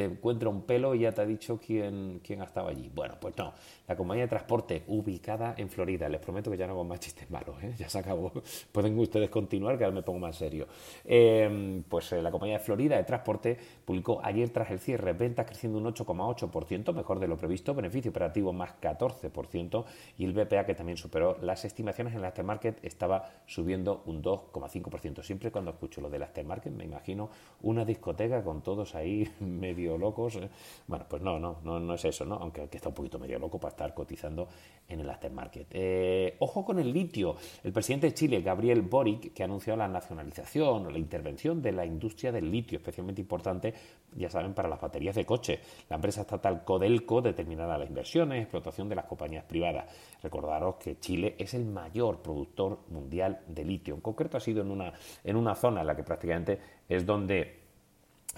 encuentra 0.04 0.48
un 0.48 0.62
pelo 0.62 0.94
y 0.94 1.00
ya 1.00 1.12
te 1.12 1.22
ha 1.22 1.26
dicho 1.26 1.58
quién, 1.64 2.20
quién 2.24 2.40
ha 2.42 2.44
estado 2.44 2.68
allí. 2.68 2.90
Bueno, 2.94 3.14
pues 3.20 3.36
no. 3.36 3.52
La 3.88 3.96
compañía 3.96 4.24
de 4.24 4.28
transporte 4.28 4.84
ubicada 4.86 5.54
en 5.56 5.68
Florida. 5.68 6.08
Les 6.08 6.20
prometo 6.20 6.50
que 6.50 6.56
ya 6.56 6.66
no 6.66 6.72
hago 6.74 6.84
más 6.84 7.00
chistes 7.00 7.30
malos, 7.30 7.62
¿eh? 7.62 7.74
ya 7.76 7.88
se 7.88 7.98
acabó. 7.98 8.32
Pueden 8.72 8.98
ustedes 8.98 9.30
continuar, 9.30 9.78
que 9.78 9.84
ahora 9.84 9.96
me 9.96 10.02
pongo 10.02 10.20
más 10.20 10.36
serio. 10.36 10.66
Em, 11.04 11.82
pues 11.82 12.12
eh, 12.12 12.22
la 12.22 12.30
compañía 12.30 12.58
de 12.58 12.64
Florida 12.64 12.96
de 12.96 13.04
transporte 13.04 13.56
publicó 13.84 14.20
ayer 14.22 14.50
tras 14.50 14.70
el 14.70 14.78
cierre 14.78 15.12
ventas 15.12 15.46
creciendo 15.46 15.78
un 15.78 15.84
8,8%, 15.86 16.92
mejor 16.92 17.18
de 17.18 17.28
lo 17.28 17.36
previsto, 17.36 17.74
beneficio 17.74 18.10
operativo 18.10 18.52
más 18.52 18.80
14% 18.80 19.84
y 20.18 20.24
el 20.24 20.32
BPA 20.32 20.64
que 20.64 20.74
también 20.74 20.96
superó 20.96 21.36
las 21.40 21.64
estimaciones 21.64 22.12
en 22.12 22.20
el 22.20 22.24
aftermarket 22.24 22.84
estaba 22.84 23.30
subiendo 23.46 24.02
un 24.06 24.22
2,5%. 24.22 25.22
Siempre 25.22 25.50
cuando 25.50 25.70
escucho 25.70 26.00
lo 26.00 26.10
del 26.10 26.22
aftermarket 26.22 26.72
me 26.72 26.84
imagino 26.84 27.30
una 27.62 27.84
discoteca 27.84 28.42
con 28.42 28.62
todos 28.62 28.94
ahí 28.94 29.28
medio 29.40 29.89
locos. 29.98 30.36
¿eh? 30.36 30.48
Bueno, 30.86 31.06
pues 31.08 31.22
no, 31.22 31.38
no, 31.38 31.60
no, 31.62 31.80
no 31.80 31.94
es 31.94 32.04
eso, 32.04 32.24
¿no? 32.24 32.36
Aunque 32.36 32.68
que 32.68 32.76
está 32.76 32.88
un 32.88 32.94
poquito 32.94 33.18
medio 33.18 33.38
loco 33.38 33.58
para 33.58 33.70
estar 33.70 33.94
cotizando 33.94 34.48
en 34.88 35.00
el 35.00 35.10
aftermarket. 35.10 35.68
Eh, 35.70 36.36
ojo 36.40 36.64
con 36.64 36.78
el 36.78 36.92
litio. 36.92 37.36
El 37.62 37.72
presidente 37.72 38.08
de 38.08 38.14
Chile, 38.14 38.42
Gabriel 38.42 38.82
Boric, 38.82 39.32
que 39.32 39.42
ha 39.42 39.46
anunciado 39.46 39.78
la 39.78 39.88
nacionalización 39.88 40.86
o 40.86 40.90
la 40.90 40.98
intervención 40.98 41.62
de 41.62 41.72
la 41.72 41.84
industria 41.84 42.32
del 42.32 42.50
litio, 42.50 42.78
especialmente 42.78 43.20
importante, 43.20 43.72
ya 44.16 44.28
saben, 44.28 44.54
para 44.54 44.68
las 44.68 44.80
baterías 44.80 45.14
de 45.14 45.24
coche. 45.24 45.60
La 45.88 45.96
empresa 45.96 46.22
estatal 46.22 46.64
Codelco 46.64 47.22
determinará 47.22 47.78
las 47.78 47.88
inversiones, 47.88 48.42
explotación 48.42 48.88
de 48.88 48.96
las 48.96 49.06
compañías 49.06 49.44
privadas. 49.44 49.86
Recordaros 50.22 50.76
que 50.76 50.98
Chile 50.98 51.36
es 51.38 51.54
el 51.54 51.64
mayor 51.64 52.20
productor 52.20 52.80
mundial 52.88 53.40
de 53.46 53.64
litio. 53.64 53.94
En 53.94 54.00
concreto 54.00 54.36
ha 54.36 54.40
sido 54.40 54.62
en 54.62 54.70
una, 54.70 54.92
en 55.24 55.36
una 55.36 55.54
zona 55.54 55.80
en 55.80 55.86
la 55.86 55.96
que 55.96 56.02
prácticamente 56.02 56.58
es 56.88 57.06
donde 57.06 57.59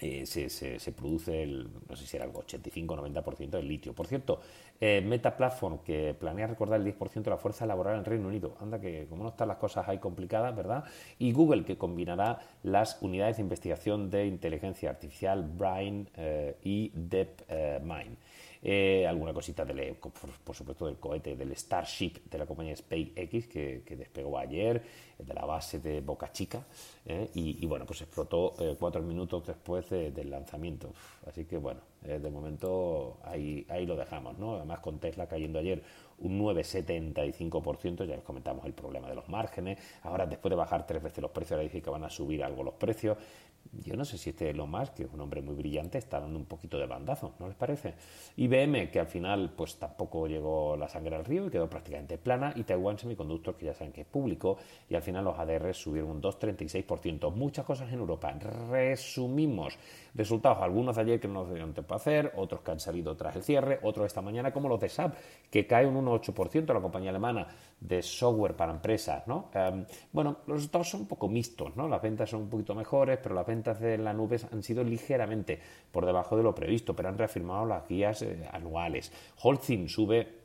eh, 0.00 0.24
se, 0.26 0.48
se, 0.48 0.92
produce 0.92 1.42
el, 1.42 1.68
no 1.88 1.94
sé 1.96 2.06
si 2.06 2.16
era 2.16 2.24
el 2.24 2.32
85-90% 2.32 3.50
del 3.50 3.68
litio. 3.68 3.92
Por 3.92 4.06
cierto, 4.06 4.40
eh, 4.80 5.02
Meta 5.04 5.36
Platform, 5.36 5.78
que 5.84 6.14
planea 6.18 6.46
recordar 6.46 6.80
el 6.80 6.86
10% 6.86 7.22
de 7.22 7.30
la 7.30 7.36
fuerza 7.36 7.66
laboral 7.66 7.98
en 7.98 8.04
Reino 8.04 8.26
Unido. 8.26 8.56
Anda 8.60 8.80
que 8.80 9.06
como 9.08 9.22
no 9.22 9.28
están 9.28 9.48
las 9.48 9.58
cosas 9.58 9.86
ahí 9.88 9.98
complicadas, 9.98 10.56
¿verdad? 10.56 10.84
Y 11.18 11.32
Google, 11.32 11.64
que 11.64 11.76
combinará 11.76 12.40
las 12.62 13.00
unidades 13.02 13.36
de 13.36 13.42
investigación 13.42 14.10
de 14.10 14.26
inteligencia 14.26 14.90
artificial 14.90 15.44
Brain 15.44 16.08
eh, 16.16 16.56
y 16.64 16.90
DeepMind. 16.94 18.16
Eh, 18.64 19.04
alguna 19.08 19.34
cosita 19.34 19.64
del, 19.64 19.96
por, 19.96 20.54
supuesto 20.54 20.86
del 20.86 20.96
cohete 20.96 21.34
del 21.34 21.50
Starship 21.56 22.12
de 22.30 22.38
la 22.38 22.46
compañía 22.46 22.76
SpaceX 22.76 23.48
que, 23.48 23.82
que 23.84 23.96
despegó 23.96 24.38
ayer 24.38 24.80
de 25.18 25.34
la 25.34 25.44
base 25.44 25.80
de 25.80 26.00
Boca 26.00 26.30
Chica 26.30 26.64
eh, 27.04 27.28
y, 27.34 27.66
bueno 27.66 27.84
pues 27.86 28.02
explotó 28.02 28.54
eh, 28.60 28.76
cuatro 28.78 29.02
minutos 29.02 29.44
después 29.48 29.90
del 29.90 30.30
lanzamiento. 30.30 30.92
Así 31.26 31.44
que 31.44 31.58
bueno 31.58 31.80
de 32.02 32.30
momento 32.30 33.18
ahí, 33.24 33.66
ahí 33.68 33.84
lo 33.84 33.96
dejamos 33.96 34.38
¿no? 34.38 34.56
además 34.56 34.78
con 34.78 35.00
Tesla 35.00 35.26
cayendo 35.26 35.58
ayer 35.58 35.82
un 36.18 36.38
9,75%, 36.40 38.06
ya 38.06 38.14
les 38.14 38.24
comentamos 38.24 38.64
el 38.64 38.72
problema 38.72 39.08
de 39.08 39.16
los 39.16 39.28
márgenes, 39.28 39.78
ahora 40.02 40.26
después 40.26 40.50
de 40.50 40.56
bajar 40.56 40.86
tres 40.86 41.02
veces 41.02 41.20
los 41.20 41.32
precios, 41.32 41.52
ahora 41.52 41.64
dice 41.64 41.82
que 41.82 41.90
van 41.90 42.04
a 42.04 42.10
subir 42.10 42.44
algo 42.44 42.62
los 42.62 42.74
precios, 42.74 43.18
yo 43.72 43.96
no 43.96 44.04
sé 44.04 44.18
si 44.18 44.30
este 44.30 44.52
lo 44.52 44.66
más 44.66 44.90
que 44.90 45.04
es 45.04 45.08
un 45.12 45.20
hombre 45.20 45.42
muy 45.42 45.54
brillante, 45.54 45.98
está 45.98 46.20
dando 46.20 46.38
un 46.38 46.44
poquito 46.44 46.78
de 46.78 46.86
bandazo, 46.86 47.34
¿no 47.38 47.46
les 47.46 47.56
parece? 47.56 47.94
IBM, 48.36 48.90
que 48.90 49.00
al 49.00 49.06
final 49.06 49.52
pues 49.56 49.76
tampoco 49.76 50.26
llegó 50.26 50.76
la 50.76 50.88
sangre 50.88 51.16
al 51.16 51.24
río 51.24 51.46
y 51.46 51.50
quedó 51.50 51.68
prácticamente 51.68 52.18
plana, 52.18 52.52
y 52.54 52.64
Taiwan 52.64 52.98
Semiconductor, 52.98 53.56
que 53.56 53.66
ya 53.66 53.74
saben 53.74 53.92
que 53.92 54.02
es 54.02 54.06
público, 54.06 54.58
y 54.88 54.94
al 54.94 55.02
final 55.02 55.24
los 55.24 55.38
ADR 55.38 55.74
subieron 55.74 56.10
un 56.10 56.22
2,36%. 56.22 57.32
Muchas 57.32 57.64
cosas 57.64 57.90
en 57.92 57.98
Europa. 57.98 58.32
Resumimos 58.70 59.78
resultados, 60.14 60.58
algunos 60.60 60.96
de 60.96 61.02
ayer 61.02 61.20
que 61.20 61.28
no 61.28 61.34
nos 61.34 61.50
dieron 61.50 61.72
tiempo 61.72 61.94
a 61.94 61.96
hacer, 61.96 62.32
otros 62.36 62.60
que 62.60 62.70
han 62.70 62.80
salido 62.80 63.16
tras 63.16 63.36
el 63.36 63.42
cierre, 63.42 63.80
otros 63.82 64.06
esta 64.06 64.20
mañana, 64.20 64.52
como 64.52 64.68
los 64.68 64.80
de 64.80 64.88
SAP, 64.88 65.14
que 65.50 65.66
cae 65.66 65.86
un 65.86 65.94
1,8%, 66.04 66.72
la 66.72 66.80
compañía 66.80 67.10
alemana 67.10 67.46
de 67.80 68.02
software 68.02 68.54
para 68.54 68.72
empresas, 68.72 69.26
¿no? 69.26 69.50
Em, 69.54 69.84
bueno, 70.12 70.38
los 70.46 70.58
resultados 70.58 70.90
son 70.90 71.00
un 71.02 71.06
poco 71.06 71.28
mixtos, 71.28 71.74
¿no? 71.76 71.88
Las 71.88 72.02
ventas 72.02 72.30
son 72.30 72.42
un 72.42 72.48
poquito 72.48 72.74
mejores, 72.74 73.18
pero 73.22 73.34
las 73.34 73.46
ventas 73.46 73.51
de 73.52 73.98
la 73.98 74.12
nube 74.12 74.38
han 74.50 74.62
sido 74.62 74.84
ligeramente 74.84 75.60
por 75.90 76.06
debajo 76.06 76.36
de 76.36 76.42
lo 76.42 76.54
previsto, 76.54 76.94
pero 76.96 77.08
han 77.08 77.18
reafirmado 77.18 77.66
las 77.66 77.86
guías 77.88 78.22
eh, 78.22 78.48
anuales. 78.52 79.12
Holcim 79.42 79.88
sube 79.88 80.42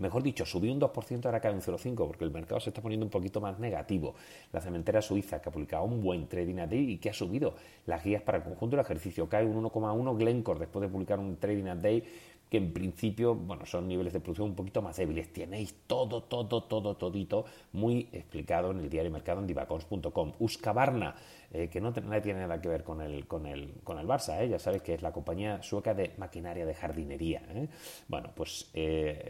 Mejor 0.00 0.24
dicho, 0.24 0.44
subió 0.44 0.72
un 0.72 0.80
2%, 0.80 1.24
ahora 1.24 1.38
cae 1.38 1.52
un 1.52 1.60
0,5%, 1.60 1.94
porque 1.94 2.24
el 2.24 2.32
mercado 2.32 2.60
se 2.60 2.70
está 2.70 2.82
poniendo 2.82 3.06
un 3.06 3.10
poquito 3.10 3.40
más 3.40 3.60
negativo. 3.60 4.14
La 4.52 4.60
cementera 4.60 5.00
suiza, 5.00 5.40
que 5.40 5.48
ha 5.48 5.52
publicado 5.52 5.84
un 5.84 6.02
buen 6.02 6.26
trading 6.26 6.56
day 6.68 6.90
y 6.90 6.98
que 6.98 7.10
ha 7.10 7.14
subido 7.14 7.54
las 7.86 8.02
guías 8.02 8.22
para 8.22 8.38
el 8.38 8.44
conjunto 8.44 8.76
del 8.76 8.84
ejercicio, 8.84 9.28
cae 9.28 9.44
un 9.44 9.62
1,1%. 9.62 10.18
Glencore, 10.18 10.58
después 10.58 10.82
de 10.82 10.88
publicar 10.88 11.20
un 11.20 11.36
trading 11.36 11.80
day 11.80 12.02
que 12.50 12.58
en 12.58 12.72
principio, 12.72 13.34
bueno, 13.34 13.66
son 13.66 13.88
niveles 13.88 14.12
de 14.12 14.20
producción 14.20 14.50
un 14.50 14.54
poquito 14.54 14.82
más 14.82 14.96
débiles. 14.96 15.32
Tenéis 15.32 15.74
todo, 15.86 16.22
todo, 16.22 16.62
todo, 16.64 16.96
todito 16.96 17.44
muy 17.72 18.08
explicado 18.12 18.70
en 18.70 18.78
el 18.80 18.90
diario 18.90 19.10
mercado 19.10 19.40
en 19.40 19.46
divacons.com. 19.46 20.32
Uscabarna, 20.38 21.16
eh, 21.52 21.68
que 21.68 21.80
no 21.80 21.92
tiene 21.92 22.40
nada 22.40 22.60
que 22.60 22.68
ver 22.68 22.82
con 22.82 23.00
el, 23.00 23.26
con 23.26 23.46
el, 23.46 23.74
con 23.84 23.98
el 23.98 24.06
Barça, 24.06 24.40
¿eh? 24.42 24.48
ya 24.48 24.58
sabes 24.58 24.82
que 24.82 24.94
es 24.94 25.02
la 25.02 25.12
compañía 25.12 25.62
sueca 25.62 25.94
de 25.94 26.12
maquinaria 26.16 26.66
de 26.66 26.74
jardinería. 26.74 27.42
¿eh? 27.48 27.68
Bueno, 28.08 28.30
pues 28.34 28.70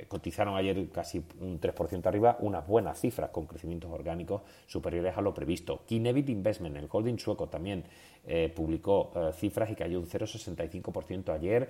cotizaron 0.09 0.57
ayer 0.57 0.89
casi 0.91 1.23
un 1.41 1.61
3% 1.61 2.07
arriba, 2.07 2.37
unas 2.41 2.67
buenas 2.67 3.01
cifras 3.01 3.31
con 3.31 3.47
crecimientos 3.47 3.91
orgánicos 3.91 4.43
superiores 4.67 5.17
a 5.17 5.21
lo 5.21 5.35
previsto. 5.35 5.83
Kinevit 5.87 6.31
Investment, 6.31 6.77
el 6.77 6.89
holding 6.91 7.19
sueco 7.19 7.49
también 7.49 7.85
publicó 8.55 9.13
cifras 9.37 9.71
y 9.71 9.75
cayó 9.75 10.01
un 10.01 10.07
0,65% 10.07 11.33
ayer. 11.33 11.69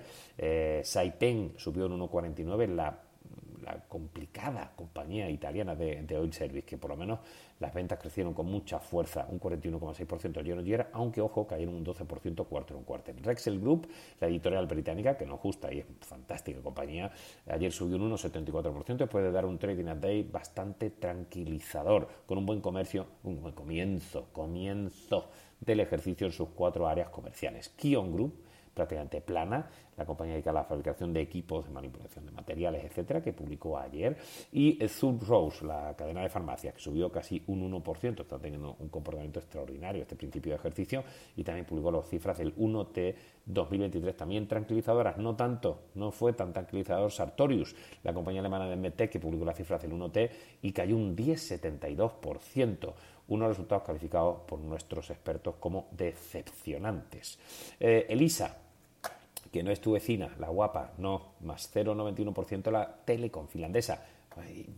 Saipen 0.83 1.53
subió 1.57 1.85
en 1.85 1.99
1,49, 1.99 2.67
la 2.67 3.04
la 3.65 3.79
complicada 3.87 4.71
compañía 4.75 5.29
italiana 5.29 5.75
de, 5.75 6.03
de, 6.03 6.17
Oil 6.17 6.31
Service, 6.31 6.65
que 6.65 6.77
por 6.77 6.91
lo 6.91 6.97
menos 6.97 7.19
las 7.59 7.73
ventas 7.73 7.99
crecieron 7.99 8.33
con 8.33 8.45
mucha 8.45 8.79
fuerza, 8.79 9.25
un 9.29 9.39
41,6% 9.39 10.43
year 10.43 10.57
on 10.57 10.65
year, 10.65 10.89
aunque 10.93 11.21
ojo, 11.21 11.47
cayeron 11.47 11.73
un 11.75 11.85
12% 11.85 12.45
cuarto 12.47 12.77
en 12.77 12.83
cuarto. 12.83 13.11
Rexel 13.23 13.59
Group, 13.59 13.87
la 14.19 14.27
editorial 14.27 14.67
británica, 14.67 15.17
que 15.17 15.25
nos 15.25 15.41
gusta 15.41 15.73
y 15.73 15.79
es 15.79 15.85
fantástica 16.01 16.61
compañía, 16.61 17.11
ayer 17.47 17.71
subió 17.71 17.97
un 17.97 18.11
1,74% 18.11 18.97
después 18.97 19.23
de 19.23 19.31
dar 19.31 19.45
un 19.45 19.57
trading 19.57 19.87
a 19.87 19.95
day 19.95 20.23
bastante 20.23 20.91
tranquilizador, 20.91 22.07
con 22.25 22.37
un 22.37 22.45
buen 22.45 22.61
comercio, 22.61 23.07
un 23.23 23.41
buen 23.41 23.55
comienzo, 23.55 24.27
comienzo 24.31 25.29
del 25.59 25.79
ejercicio 25.79 26.27
en 26.27 26.33
sus 26.33 26.49
cuatro 26.49 26.87
áreas 26.87 27.09
comerciales. 27.09 27.69
Kion 27.69 28.11
Group, 28.13 28.44
prácticamente 28.75 29.21
plana, 29.21 29.67
la 29.97 30.05
compañía 30.05 30.33
dedicada 30.33 30.59
a 30.59 30.63
la 30.63 30.67
fabricación 30.67 31.13
de 31.13 31.21
equipos 31.21 31.65
de 31.65 31.71
manipulación 31.71 32.25
de 32.25 32.31
materiales, 32.33 32.83
etcétera, 32.83 33.23
que 33.23 33.31
publicó 33.33 33.79
ayer, 33.79 34.17
y 34.51 34.77
Zub 34.87 35.23
Rose, 35.25 35.65
la 35.65 35.95
cadena 35.97 36.21
de 36.21 36.29
farmacias, 36.29 36.73
que 36.75 36.81
subió 36.81 37.09
casi 37.11 37.41
un 37.47 37.71
1%, 37.71 38.21
está 38.21 38.37
teniendo 38.37 38.75
un 38.79 38.89
comportamiento 38.89 39.39
extraordinario 39.39 40.01
este 40.01 40.15
principio 40.15 40.51
de 40.51 40.57
ejercicio, 40.57 41.03
y 41.37 41.43
también 41.43 41.65
publicó 41.65 41.91
las 41.91 42.07
cifras 42.07 42.37
del 42.37 42.55
1T 42.55 43.15
2023, 43.45 44.17
también 44.17 44.47
tranquilizadoras, 44.47 45.17
no 45.17 45.35
tanto, 45.35 45.83
no 45.95 46.11
fue 46.11 46.33
tan 46.33 46.51
tranquilizador 46.51 47.11
Sartorius, 47.11 47.75
la 48.03 48.13
compañía 48.13 48.41
alemana 48.41 48.67
de 48.67 48.75
Medtech, 48.75 49.09
que 49.09 49.19
publicó 49.19 49.45
las 49.45 49.55
cifras 49.55 49.81
del 49.81 49.93
1T 49.93 50.29
y 50.63 50.73
cayó 50.73 50.97
un 50.97 51.15
10,72%, 51.15 52.93
unos 53.27 53.47
resultados 53.47 53.83
calificados 53.83 54.41
por 54.41 54.59
nuestros 54.59 55.09
expertos 55.09 55.55
como 55.55 55.87
decepcionantes. 55.91 57.39
Eh, 57.79 58.05
Elisa, 58.09 58.64
que 59.51 59.63
no 59.63 59.71
es 59.71 59.81
tu 59.81 59.93
vecina, 59.93 60.35
la 60.39 60.49
guapa, 60.49 60.93
no, 60.97 61.33
más 61.41 61.73
0,91% 61.73 62.71
la 62.71 62.95
Telecom 63.05 63.47
finlandesa. 63.47 64.05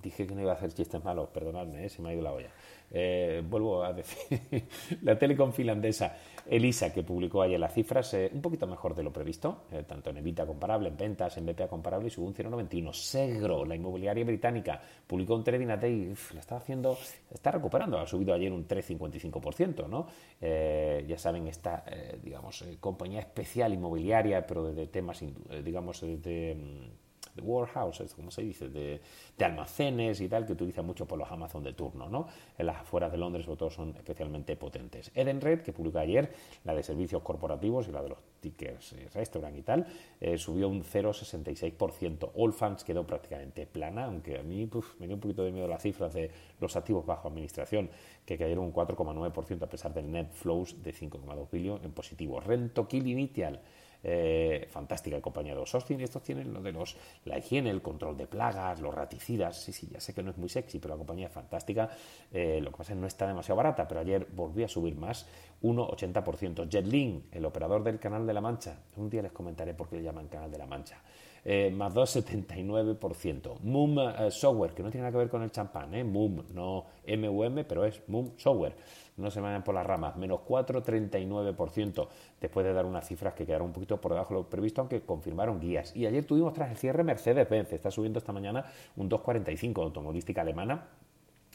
Dije 0.01 0.27
que 0.27 0.35
no 0.35 0.41
iba 0.41 0.51
a 0.51 0.55
hacer 0.55 0.73
chistes 0.73 1.03
malos, 1.03 1.29
perdonadme, 1.29 1.85
¿eh? 1.85 1.89
se 1.89 2.01
me 2.01 2.09
ha 2.09 2.13
ido 2.13 2.21
la 2.21 2.33
olla. 2.33 2.49
Eh, 2.89 3.43
vuelvo 3.47 3.83
a 3.83 3.91
decir, 3.91 4.39
la 5.01 5.17
telecom 5.19 5.51
finlandesa 5.51 6.15
Elisa, 6.45 6.93
que 6.93 7.03
publicó 7.03 7.41
ayer 7.41 7.59
las 7.59 7.73
cifras, 7.73 8.13
eh, 8.13 8.29
un 8.33 8.41
poquito 8.41 8.65
mejor 8.67 8.95
de 8.95 9.03
lo 9.03 9.11
previsto, 9.11 9.63
tanto 9.85 10.11
en 10.11 10.17
EBITDA 10.17 10.45
comparable, 10.45 10.89
en 10.89 10.97
ventas, 10.97 11.37
en 11.37 11.45
BPA 11.45 11.67
comparable, 11.67 12.07
y 12.07 12.09
subió 12.09 12.29
un 12.29 12.33
0,91. 12.33 12.93
Segro, 12.93 13.65
la 13.65 13.75
inmobiliaria 13.75 14.23
británica, 14.23 14.81
publicó 15.05 15.35
un 15.35 15.43
trading 15.43 15.67
a 15.67 15.77
day, 15.77 16.13
la 16.33 16.39
está 16.39 16.55
haciendo, 16.55 16.97
está 17.29 17.51
recuperando, 17.51 17.99
ha 17.99 18.07
subido 18.07 18.33
ayer 18.33 18.53
un 18.53 18.65
3,55%, 18.65 19.87
¿no? 19.89 20.07
ya 20.39 21.17
saben, 21.17 21.47
esta, 21.47 21.83
digamos, 22.23 22.63
compañía 22.79 23.19
especial 23.19 23.73
inmobiliaria, 23.73 24.45
pero 24.47 24.71
de, 24.71 24.87
temas, 24.87 25.21
digamos, 25.63 26.01
de 26.01 26.55
mm, 26.55 27.06
de 27.37 27.41
warehouses, 27.41 28.13
como 28.13 28.31
se 28.31 28.41
dice, 28.41 28.67
de, 28.69 28.99
almacenes 29.39 30.19
y 30.19 30.27
tal, 30.27 30.45
que 30.45 30.53
utilizan 30.53 30.85
mucho 30.85 31.05
por 31.05 31.17
los 31.17 31.31
Amazon 31.31 31.63
de 31.63 31.73
turno, 31.73 32.09
¿no? 32.09 32.27
En 32.57 32.65
las 32.65 32.77
afueras 32.77 33.11
de 33.11 33.17
Londres, 33.17 33.45
sobre 33.45 33.57
todo, 33.57 33.69
son 33.69 33.95
especialmente 33.95 34.55
potentes. 34.55 35.11
Edenred, 35.15 35.61
que 35.61 35.71
publicó 35.71 35.99
ayer, 35.99 36.33
la 36.65 36.73
de 36.73 36.83
servicios 36.83 37.21
corporativos 37.21 37.87
y 37.87 37.91
la 37.91 38.01
de 38.01 38.09
los 38.09 38.17
tickets, 38.39 38.93
eh, 38.93 39.07
restaurant 39.13 39.57
y 39.57 39.61
tal, 39.61 39.87
eh, 40.19 40.37
subió 40.37 40.67
un 40.67 40.83
0,66%. 40.83 42.31
Allfunds 42.35 42.83
quedó 42.83 43.05
prácticamente 43.05 43.65
plana, 43.65 44.05
aunque 44.05 44.37
a 44.37 44.43
mí 44.43 44.69
me 44.99 45.07
dio 45.07 45.15
un 45.15 45.21
poquito 45.21 45.43
de 45.43 45.51
miedo 45.51 45.67
las 45.67 45.81
cifras 45.81 46.13
de 46.13 46.29
los 46.59 46.75
activos 46.75 47.05
bajo 47.05 47.27
administración, 47.27 47.89
que 48.25 48.37
cayeron 48.37 48.65
un 48.65 48.73
4,9% 48.73 49.63
a 49.63 49.69
pesar 49.69 49.93
del 49.93 50.11
net 50.11 50.31
flows 50.31 50.81
de 50.83 50.93
5,2 50.93 51.49
billones 51.51 51.85
en 51.85 51.91
positivo. 51.91 52.39
Rento 52.39 52.87
Kill 52.87 53.07
Initial 53.07 53.61
eh, 54.03 54.67
fantástica 54.69 55.19
compañía 55.21 55.53
de 55.53 55.59
los 55.59 55.73
Austin. 55.75 55.99
Estos 56.01 56.23
tienen 56.23 56.53
lo 56.53 56.61
de 56.61 56.71
los, 56.71 56.95
la 57.25 57.37
higiene, 57.37 57.69
el 57.69 57.81
control 57.81 58.17
de 58.17 58.27
plagas, 58.27 58.79
los 58.79 58.93
raticidas. 58.93 59.57
Sí, 59.57 59.73
sí, 59.73 59.87
ya 59.91 59.99
sé 59.99 60.13
que 60.13 60.23
no 60.23 60.31
es 60.31 60.37
muy 60.37 60.49
sexy, 60.49 60.79
pero 60.79 60.93
la 60.93 60.97
compañía 60.97 61.27
es 61.27 61.33
fantástica. 61.33 61.89
Eh, 62.31 62.59
lo 62.61 62.71
que 62.71 62.77
pasa 62.77 62.93
es 62.93 62.97
que 62.97 63.01
no 63.01 63.07
está 63.07 63.27
demasiado 63.27 63.57
barata, 63.57 63.87
pero 63.87 64.01
ayer 64.01 64.27
volvió 64.33 64.65
a 64.65 64.69
subir 64.69 64.95
más, 64.95 65.25
1,80%. 65.61 66.69
Jetlink, 66.69 67.25
el 67.33 67.45
operador 67.45 67.83
del 67.83 67.99
Canal 67.99 68.25
de 68.25 68.33
la 68.33 68.41
Mancha. 68.41 68.79
Un 68.95 69.09
día 69.09 69.21
les 69.21 69.31
comentaré 69.31 69.73
por 69.73 69.89
qué 69.89 69.97
le 69.97 70.03
llaman 70.03 70.27
Canal 70.27 70.51
de 70.51 70.57
la 70.57 70.65
Mancha. 70.65 71.01
Eh, 71.49 71.71
más 71.71 71.93
2,79%. 71.93 73.59
Moom 73.61 73.99
eh, 73.99 74.31
Software, 74.31 74.73
que 74.73 74.83
no 74.83 74.91
tiene 74.91 75.03
nada 75.03 75.11
que 75.11 75.17
ver 75.17 75.29
con 75.29 75.43
el 75.43 75.51
champán, 75.51 75.93
¿eh? 75.95 76.03
Moom, 76.03 76.43
no 76.53 76.85
MUM, 77.07 77.63
pero 77.63 77.85
es 77.85 78.01
Moom 78.07 78.31
Software. 78.37 78.75
No 79.17 79.31
se 79.31 79.41
vayan 79.41 79.63
por 79.63 79.75
las 79.75 79.85
ramas, 79.85 80.15
menos 80.15 80.41
4,39%, 80.47 82.07
después 82.39 82.65
de 82.65 82.73
dar 82.73 82.85
unas 82.85 83.07
cifras 83.07 83.33
que 83.33 83.45
quedaron 83.45 83.67
un 83.67 83.73
poquito 83.73 83.99
por 83.99 84.13
debajo 84.13 84.35
de 84.35 84.41
lo 84.41 84.49
previsto, 84.49 84.81
aunque 84.81 85.01
confirmaron 85.01 85.59
guías. 85.59 85.95
Y 85.95 86.05
ayer 86.05 86.25
tuvimos 86.25 86.53
tras 86.53 86.69
el 86.71 86.77
cierre 86.77 87.03
Mercedes-Benz, 87.03 87.73
está 87.73 87.91
subiendo 87.91 88.19
esta 88.19 88.31
mañana 88.31 88.65
un 88.95 89.09
2,45 89.09 89.81
automovilística 89.81 90.41
alemana, 90.41 90.87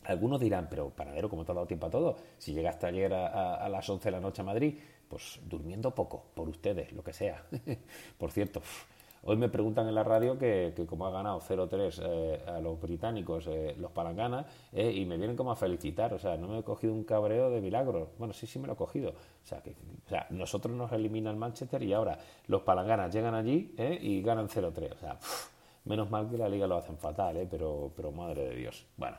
algunos 0.05 0.41
dirán, 0.41 0.67
pero 0.69 0.91
panadero, 0.91 1.29
¿cómo 1.29 1.45
te 1.45 1.53
ha 1.53 1.55
dado 1.55 1.67
tiempo 1.67 1.87
a 1.87 1.91
todo? 1.91 2.17
Si 2.39 2.53
llegaste 2.53 2.87
ayer 2.87 3.15
a, 3.15 3.69
las 3.69 3.89
11 3.89 4.05
de 4.05 4.11
la 4.11 4.21
noche 4.21 4.43
a 4.43 4.45
Madrid, 4.45 4.75
pues 5.09 5.39
durmiendo 5.45 5.95
poco, 5.95 6.25
por 6.35 6.49
ustedes, 6.49 6.93
lo 6.93 7.05
que 7.05 7.13
sea. 7.13 7.45
por 8.19 8.33
cierto, 8.33 8.63
Hoy 9.25 9.37
me 9.37 9.49
preguntan 9.49 9.87
en 9.87 9.95
la 9.95 10.03
radio 10.03 10.37
que, 10.37 10.73
que 10.75 10.85
como 10.85 11.07
ha 11.07 11.11
ganado 11.13 11.41
0-3 11.41 12.03
eh, 12.03 12.43
a 12.45 12.61
los 12.61 12.81
británicos 12.81 13.47
eh, 13.47 13.77
los 13.79 13.93
palanganas 13.93 14.47
eh, 14.73 14.91
y 14.91 15.05
me 15.07 15.17
vienen 15.17 15.37
como 15.37 15.53
a 15.53 15.57
felicitar. 15.57 16.13
O 16.13 16.19
sea, 16.19 16.37
no 16.37 16.49
me 16.49 16.59
he 16.59 16.63
cogido 16.65 16.93
un 16.93 17.05
cabreo 17.05 17.49
de 17.49 17.61
milagro. 17.61 18.11
Bueno, 18.19 18.35
sí, 18.35 18.49
sí 18.49 18.59
me 18.59 18.67
lo 18.67 18.73
he 18.73 18.77
cogido. 18.77 19.11
O 19.11 19.47
sea, 19.47 19.63
que, 19.63 19.71
o 19.71 20.35
nosotros 20.35 20.75
nos 20.75 20.91
elimina 20.91 21.31
el 21.31 21.37
Manchester 21.37 21.81
y 21.85 21.93
ahora 21.93 22.19
los 22.49 22.63
palanganas 22.63 23.15
llegan 23.15 23.35
allí 23.35 23.73
y 23.79 24.23
ganan 24.23 24.49
0-3. 24.49 24.93
O 24.93 24.99
sea, 24.99 25.19
Menos 25.85 26.09
mal 26.11 26.31
que 26.31 26.39
la 26.39 26.49
liga 26.49 26.69
lo 26.69 26.77
hacen 26.77 26.97
fatal, 26.97 27.37
¿eh? 27.39 27.49
pero, 27.51 27.93
pero 27.97 28.13
madre 28.13 28.45
de 28.45 28.55
Dios. 28.55 28.87
Bueno, 28.97 29.17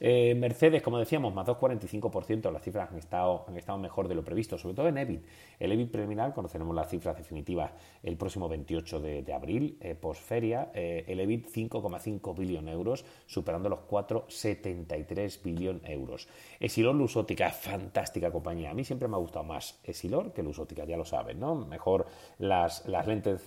eh, 0.00 0.34
Mercedes, 0.34 0.80
como 0.80 0.98
decíamos, 0.98 1.34
más 1.34 1.46
2,45%. 1.46 2.50
Las 2.50 2.62
cifras 2.62 2.90
han 2.90 2.96
estado, 2.96 3.44
han 3.46 3.56
estado 3.58 3.76
mejor 3.76 4.08
de 4.08 4.14
lo 4.14 4.24
previsto, 4.24 4.56
sobre 4.56 4.74
todo 4.74 4.88
en 4.88 4.96
EBIT. 4.96 5.26
El 5.60 5.72
EBIT 5.72 5.90
preliminar, 5.90 6.32
conoceremos 6.32 6.74
las 6.74 6.88
cifras 6.88 7.18
definitivas 7.18 7.70
el 8.02 8.16
próximo 8.16 8.48
28 8.48 9.00
de, 9.00 9.32
abril, 9.34 9.76
eh, 9.82 9.94
posferia. 9.94 10.70
Eh, 10.72 11.04
el 11.06 11.20
EBIT 11.20 11.48
5,5 11.48 12.34
billón 12.34 12.70
euros, 12.70 13.04
superando 13.26 13.68
los 13.68 13.80
4,73 13.80 15.42
billón 15.42 15.82
euros. 15.84 16.28
Esilor 16.58 16.94
Lusótica, 16.94 17.50
fantástica 17.50 18.30
compañía. 18.30 18.70
A 18.70 18.74
mí 18.74 18.84
siempre 18.84 19.06
me 19.06 19.16
ha 19.16 19.18
gustado 19.18 19.44
más 19.44 19.78
Esilor 19.84 20.32
que 20.32 20.42
Lusótica, 20.42 20.86
ya 20.86 20.96
lo 20.96 21.04
saben, 21.04 21.38
¿no? 21.38 21.56
Mejor 21.56 22.06
las, 22.38 22.86
las 22.86 23.06
lentes, 23.06 23.46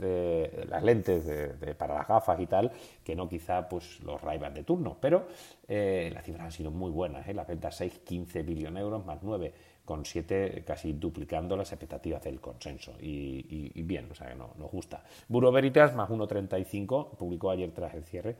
las 0.69 0.83
lentes 0.83 1.75
para 1.75 1.95
las 1.95 2.07
gafas 2.07 2.39
y 2.39 2.45
tal 2.45 2.58
que 3.03 3.15
no 3.15 3.29
quizá 3.29 3.67
pues 3.67 3.99
los 4.01 4.21
ray 4.21 4.39
de 4.53 4.63
turno. 4.63 4.97
Pero 4.99 5.27
eh, 5.67 6.09
las 6.13 6.23
cifras 6.23 6.45
han 6.45 6.51
sido 6.51 6.71
muy 6.71 6.91
buenas, 6.91 7.27
¿eh? 7.27 7.33
las 7.33 7.47
ventas 7.47 7.75
6, 7.75 7.99
15 8.05 8.43
billones 8.43 8.81
euros 8.81 9.05
más 9.05 9.19
9 9.21 9.53
con 9.85 10.05
7 10.05 10.63
casi 10.67 10.93
duplicando 10.93 11.57
las 11.57 11.71
expectativas 11.71 12.21
del 12.23 12.39
consenso. 12.39 12.93
Y, 13.01 13.81
bien, 13.81 14.07
o 14.11 14.13
sea 14.13 14.29
que 14.29 14.35
no, 14.35 14.51
nos 14.57 14.69
gusta. 14.69 15.03
Buro 15.27 15.51
Veritas 15.51 15.95
más 15.95 16.09
1,35, 16.09 17.17
publicó 17.17 17.49
ayer 17.49 17.71
tras 17.71 17.95
el 17.95 18.03
cierre. 18.03 18.35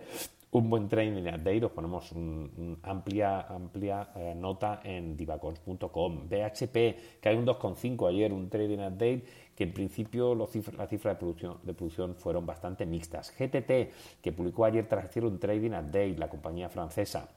Un 0.51 0.67
buen 0.67 0.89
training 0.89 1.25
day, 1.43 1.61
os 1.61 1.71
ponemos 1.71 2.11
una 2.11 2.75
amplia, 2.81 3.41
amplia 3.41 4.09
eh, 4.15 4.33
nota 4.33 4.81
en 4.83 5.15
divacons.com. 5.15 6.27
BHP, 6.27 7.21
que 7.21 7.29
hay 7.29 7.37
un 7.37 7.45
2,5 7.45 8.09
ayer, 8.09 8.33
un 8.33 8.49
trading 8.49 8.79
update 8.79 9.23
que 9.55 9.65
en 9.65 9.73
principio 9.73 10.33
las 10.33 10.49
cifras 10.49 10.89
de 10.89 11.15
producción, 11.19 11.57
de 11.61 11.73
producción 11.75 12.15
fueron 12.15 12.47
bastante 12.47 12.87
mixtas. 12.87 13.31
GTT, 13.37 14.21
que 14.23 14.31
publicó 14.31 14.65
ayer 14.65 14.87
tras 14.87 15.11
cierre 15.11 15.27
un 15.27 15.37
trading 15.37 15.69
update, 15.69 16.17
la 16.17 16.29
compañía 16.29 16.67
francesa 16.67 17.29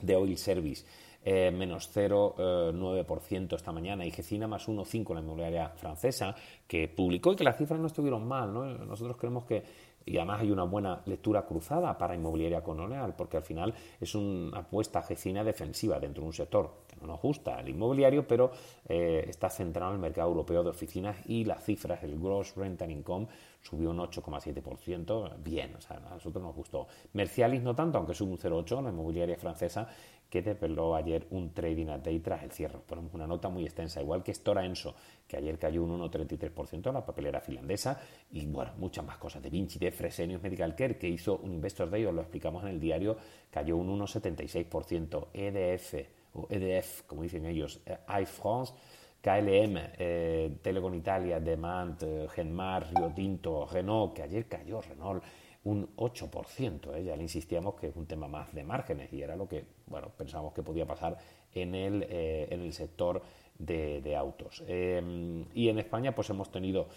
de 0.00 0.14
Oil 0.14 0.38
Service, 0.38 0.86
eh, 1.30 1.50
menos 1.50 1.94
0,9% 1.94 3.54
esta 3.54 3.70
mañana 3.70 4.06
y 4.06 4.10
Gecina 4.10 4.48
más 4.48 4.66
1,5% 4.66 5.12
la 5.12 5.20
inmobiliaria 5.20 5.68
francesa, 5.68 6.34
que 6.66 6.88
publicó 6.88 7.34
y 7.34 7.36
que 7.36 7.44
las 7.44 7.58
cifras 7.58 7.78
no 7.78 7.86
estuvieron 7.86 8.26
mal. 8.26 8.54
¿no? 8.54 8.64
Nosotros 8.64 9.18
creemos 9.18 9.44
que 9.44 9.62
y 10.08 10.16
además 10.16 10.40
hay 10.40 10.50
una 10.50 10.62
buena 10.64 11.02
lectura 11.04 11.44
cruzada 11.44 11.96
para 11.98 12.14
inmobiliaria 12.14 12.62
colonial, 12.62 13.14
porque 13.14 13.36
al 13.36 13.42
final 13.42 13.74
es 14.00 14.14
una 14.14 14.60
apuesta 14.60 15.02
gecina 15.02 15.44
defensiva 15.44 16.00
dentro 16.00 16.22
de 16.22 16.28
un 16.28 16.32
sector 16.32 16.84
que 16.86 16.96
no 16.96 17.08
nos 17.08 17.20
gusta, 17.20 17.60
el 17.60 17.68
inmobiliario, 17.68 18.26
pero 18.26 18.50
eh, 18.88 19.26
está 19.28 19.50
centrado 19.50 19.92
en 19.92 19.96
el 19.96 20.00
mercado 20.00 20.28
europeo 20.28 20.62
de 20.62 20.70
oficinas 20.70 21.16
y 21.26 21.44
las 21.44 21.62
cifras, 21.62 22.02
el 22.04 22.18
gross 22.18 22.56
rental 22.56 22.90
income 22.90 23.26
subió 23.60 23.90
un 23.90 23.98
8,7%, 23.98 25.36
bien, 25.42 25.74
o 25.74 25.80
sea, 25.80 25.98
a 25.98 26.14
nosotros 26.14 26.42
nos 26.42 26.54
gustó. 26.54 26.86
Mercialis 27.12 27.62
no 27.62 27.74
tanto, 27.74 27.98
aunque 27.98 28.14
subió 28.14 28.32
un 28.32 28.38
0,8%, 28.38 28.82
la 28.82 28.90
inmobiliaria 28.90 29.36
francesa, 29.36 29.88
que 30.28 30.42
desveló 30.42 30.94
ayer 30.94 31.26
un 31.30 31.52
trading 31.52 31.88
a 31.88 31.98
day 31.98 32.20
tras 32.20 32.42
el 32.42 32.50
cierre. 32.50 32.78
Ponemos 32.86 33.14
una 33.14 33.26
nota 33.26 33.48
muy 33.48 33.64
extensa, 33.64 34.02
igual 34.02 34.22
que 34.22 34.34
Stora 34.34 34.64
Enso, 34.64 34.94
que 35.26 35.36
ayer 35.36 35.58
cayó 35.58 35.82
un 35.82 35.98
1,33% 35.98 36.88
en 36.88 36.94
la 36.94 37.04
papelera 37.04 37.40
finlandesa, 37.40 38.00
y 38.30 38.46
bueno, 38.46 38.72
muchas 38.78 39.04
más 39.04 39.18
cosas. 39.18 39.42
De 39.42 39.50
Vinci, 39.50 39.78
de 39.78 39.90
Fresenius 39.90 40.42
Medical 40.42 40.74
Care, 40.74 40.98
que 40.98 41.08
hizo 41.08 41.38
un 41.38 41.52
Investor 41.52 41.90
Day, 41.90 42.04
os 42.04 42.14
lo 42.14 42.20
explicamos 42.20 42.62
en 42.64 42.70
el 42.70 42.80
diario, 42.80 43.16
cayó 43.50 43.76
un 43.76 43.98
1,76%. 43.98 45.28
EDF, 45.32 45.94
o 46.34 46.46
EDF, 46.50 47.02
como 47.06 47.22
dicen 47.22 47.46
ellos, 47.46 47.80
eh, 47.86 47.98
iFrance, 48.22 48.74
KLM, 49.20 49.76
eh, 49.98 50.58
Telecom 50.62 50.94
Italia, 50.94 51.40
Demand, 51.40 52.02
eh, 52.02 52.28
Genmar, 52.34 52.88
Rio 52.94 53.12
Tinto, 53.14 53.66
Renault, 53.66 54.14
que 54.14 54.22
ayer 54.22 54.46
cayó 54.46 54.80
Renault 54.80 55.24
un 55.68 55.94
8%. 55.96 56.96
¿eh? 56.96 57.04
Ya 57.04 57.14
le 57.14 57.22
insistíamos 57.22 57.74
que 57.74 57.88
es 57.88 57.96
un 57.96 58.06
tema 58.06 58.26
más 58.26 58.54
de 58.54 58.64
márgenes 58.64 59.12
y 59.12 59.20
era 59.20 59.36
lo 59.36 59.46
que 59.46 59.64
bueno, 59.86 60.08
pensábamos 60.16 60.54
que 60.54 60.62
podía 60.62 60.86
pasar 60.86 61.18
en 61.54 61.74
el, 61.74 62.06
eh, 62.08 62.48
en 62.50 62.60
el 62.60 62.72
sector 62.72 63.22
de, 63.58 64.16
autos. 64.16 64.62
Eh, 64.66 65.44
y 65.54 65.68
en 65.68 65.78
España 65.78 66.14
pues 66.14 66.30
hemos 66.30 66.50
tenido 66.50 66.88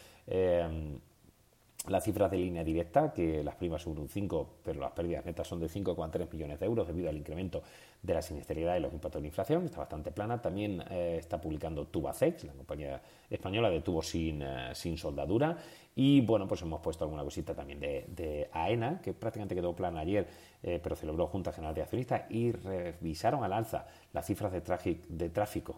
las 1.88 2.04
cifras 2.04 2.30
de 2.30 2.38
línea 2.38 2.64
directa, 2.64 3.12
que 3.12 3.44
las 3.44 3.56
primas 3.56 3.82
son 3.82 3.98
un 3.98 4.08
5, 4.08 4.48
pero 4.64 4.80
las 4.80 4.92
pérdidas 4.92 5.26
netas 5.26 5.48
son 5.48 5.60
de 5.60 5.68
5,3 5.68 6.32
millones 6.32 6.60
de 6.60 6.66
euros 6.68 6.88
debido 6.88 7.10
al 7.10 7.18
incremento 7.18 7.64
de 8.02 8.14
la 8.16 8.22
siniestralidad 8.22 8.78
y 8.78 8.80
los 8.80 8.94
impactos 8.94 9.20
de 9.20 9.24
la 9.24 9.28
inflación, 9.28 9.66
está 9.66 9.80
bastante 9.80 10.12
plana. 10.12 10.42
También 10.42 10.84
eh, 10.90 11.18
está 11.20 11.40
publicando 11.40 11.86
Tubacex, 11.86 12.44
la 12.46 12.54
compañía 12.54 13.02
española 13.30 13.70
de 13.70 13.82
tubos 13.82 14.08
sin, 14.08 14.42
eh, 14.42 14.72
sin 14.74 14.98
soldadura. 14.98 15.58
Y 15.94 16.22
bueno, 16.22 16.48
pues 16.48 16.62
hemos 16.62 16.80
puesto 16.80 17.04
alguna 17.04 17.24
cosita 17.24 17.54
también 17.54 17.80
de, 17.80 18.50
AENA, 18.54 19.02
que 19.02 19.14
prácticamente 19.14 19.54
quedó 19.56 19.76
plana 19.76 20.00
ayer, 20.00 20.26
eh, 20.64 20.80
pero 20.82 20.96
celebró 20.96 21.28
Junta 21.28 21.52
General 21.52 21.76
de 21.76 21.82
Accionistas 21.82 22.32
y 22.32 22.54
revisaron 22.54 23.44
al 23.44 23.52
alza 23.52 23.86
las 24.14 24.26
cifras 24.26 24.54
de, 24.54 24.62
de 25.10 25.30
tráfico, 25.30 25.76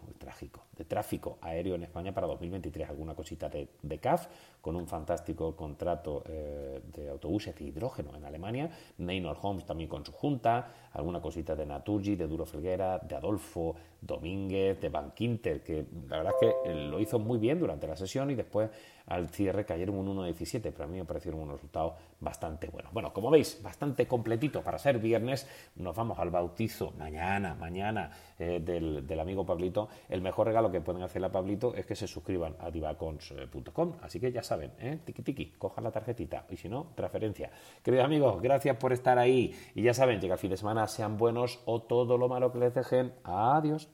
de 0.76 0.84
tráfico 0.84 1.38
aéreo 1.40 1.74
en 1.74 1.82
España 1.82 2.14
para 2.14 2.28
2023. 2.28 2.88
Alguna 2.88 3.14
cosita 3.14 3.48
de, 3.48 3.68
de 3.82 3.98
CAF, 3.98 4.28
con 4.60 4.76
un 4.76 4.86
fantástico 4.86 5.56
contrato 5.56 6.22
de 6.24 7.08
autobuses 7.10 7.54
de 7.56 7.64
hidrógeno 7.64 8.14
en 8.16 8.24
Alemania. 8.24 8.70
Neynor 8.98 9.38
Homes 9.42 9.66
también 9.66 9.88
con 9.88 10.06
su 10.06 10.12
junta, 10.12 10.72
alguna 10.94 11.20
cosita 11.20 11.54
de 11.54 11.66
Naturgy, 11.66 12.16
de 12.16 12.26
Duro 12.26 12.46
Felguera, 12.46 12.98
de 12.98 13.14
Adolfo 13.14 13.76
Domínguez, 14.06 14.80
de 14.80 14.88
Van 14.88 15.12
Quinter, 15.12 15.62
que 15.62 15.86
la 16.08 16.18
verdad 16.18 16.32
es 16.40 16.54
que 16.64 16.74
lo 16.74 17.00
hizo 17.00 17.18
muy 17.18 17.38
bien 17.38 17.58
durante 17.58 17.86
la 17.86 17.96
sesión 17.96 18.30
y 18.30 18.34
después 18.34 18.70
al 19.06 19.28
cierre 19.28 19.64
cayeron 19.64 19.96
un 19.96 20.16
1,17, 20.16 20.60
pero 20.72 20.84
a 20.84 20.86
mí 20.86 20.96
me 20.96 21.04
parecieron 21.04 21.40
unos 21.40 21.54
resultados 21.56 21.94
bastante 22.20 22.68
buenos. 22.68 22.92
Bueno, 22.92 23.12
como 23.12 23.30
veis, 23.30 23.60
bastante 23.62 24.06
completito 24.06 24.62
para 24.62 24.78
ser 24.78 24.98
viernes. 24.98 25.46
Nos 25.76 25.94
vamos 25.94 26.18
al 26.18 26.30
bautizo 26.30 26.92
mañana, 26.98 27.54
mañana 27.54 28.10
eh, 28.38 28.60
del, 28.60 29.20
amigo 29.20 29.44
Pablito. 29.44 29.88
El 30.08 30.22
mejor 30.22 30.46
regalo 30.46 30.70
que 30.70 30.80
pueden 30.80 31.02
hacerle 31.02 31.26
a 31.26 31.32
Pablito 31.32 31.74
es 31.74 31.84
que 31.84 31.94
se 31.94 32.06
suscriban 32.06 32.56
a 32.60 32.70
divacons.com. 32.70 33.92
Así 34.02 34.18
que 34.20 34.32
ya 34.32 34.42
saben, 34.42 34.72
¿eh? 34.78 34.98
tiki 35.04 35.22
tiki, 35.22 35.46
cojan 35.58 35.84
la 35.84 35.90
tarjetita 35.90 36.46
y 36.48 36.56
si 36.56 36.68
no, 36.68 36.88
transferencia. 36.94 37.50
Queridos 37.82 38.06
amigos, 38.06 38.40
gracias 38.40 38.76
por 38.76 38.92
estar 38.92 39.18
ahí. 39.18 39.54
Y 39.74 39.82
ya 39.82 39.92
saben, 39.92 40.20
llega 40.20 40.34
el 40.34 40.40
fin 40.40 40.50
de 40.50 40.56
semana, 40.56 40.86
sean 40.88 41.18
buenos 41.18 41.60
o 41.66 41.82
todo 41.82 42.16
lo 42.16 42.28
malo 42.28 42.52
que 42.52 42.58
les 42.58 42.74
dejen. 42.74 43.12
Adiós. 43.24 43.93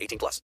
18 0.00 0.18
plus. 0.18 0.38